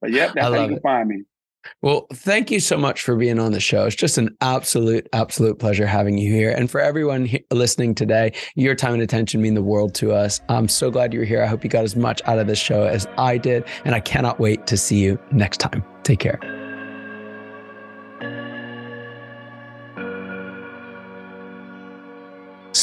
but 0.00 0.10
yep, 0.10 0.32
that's 0.34 0.46
how 0.46 0.54
you 0.54 0.68
can 0.68 0.76
it. 0.76 0.82
find 0.82 1.08
me. 1.08 1.24
Well, 1.82 2.06
thank 2.12 2.50
you 2.50 2.60
so 2.60 2.76
much 2.76 3.02
for 3.02 3.14
being 3.16 3.38
on 3.38 3.52
the 3.52 3.60
show. 3.60 3.84
It's 3.84 3.96
just 3.96 4.16
an 4.16 4.36
absolute, 4.40 5.08
absolute 5.12 5.58
pleasure 5.58 5.86
having 5.86 6.16
you 6.16 6.32
here. 6.32 6.50
And 6.50 6.70
for 6.70 6.80
everyone 6.80 7.28
listening 7.50 7.94
today, 7.94 8.32
your 8.54 8.74
time 8.74 8.94
and 8.94 9.02
attention 9.02 9.42
mean 9.42 9.54
the 9.54 9.62
world 9.62 9.94
to 9.96 10.12
us. 10.12 10.40
I'm 10.48 10.68
so 10.68 10.90
glad 10.90 11.12
you're 11.12 11.24
here. 11.24 11.42
I 11.42 11.46
hope 11.46 11.64
you 11.64 11.70
got 11.70 11.84
as 11.84 11.96
much 11.96 12.22
out 12.24 12.38
of 12.38 12.46
this 12.46 12.58
show 12.58 12.84
as 12.84 13.06
I 13.18 13.38
did. 13.38 13.64
And 13.84 13.94
I 13.94 14.00
cannot 14.00 14.40
wait 14.40 14.66
to 14.66 14.76
see 14.76 14.98
you 14.98 15.18
next 15.30 15.58
time. 15.58 15.84
Take 16.04 16.20
care. 16.20 16.67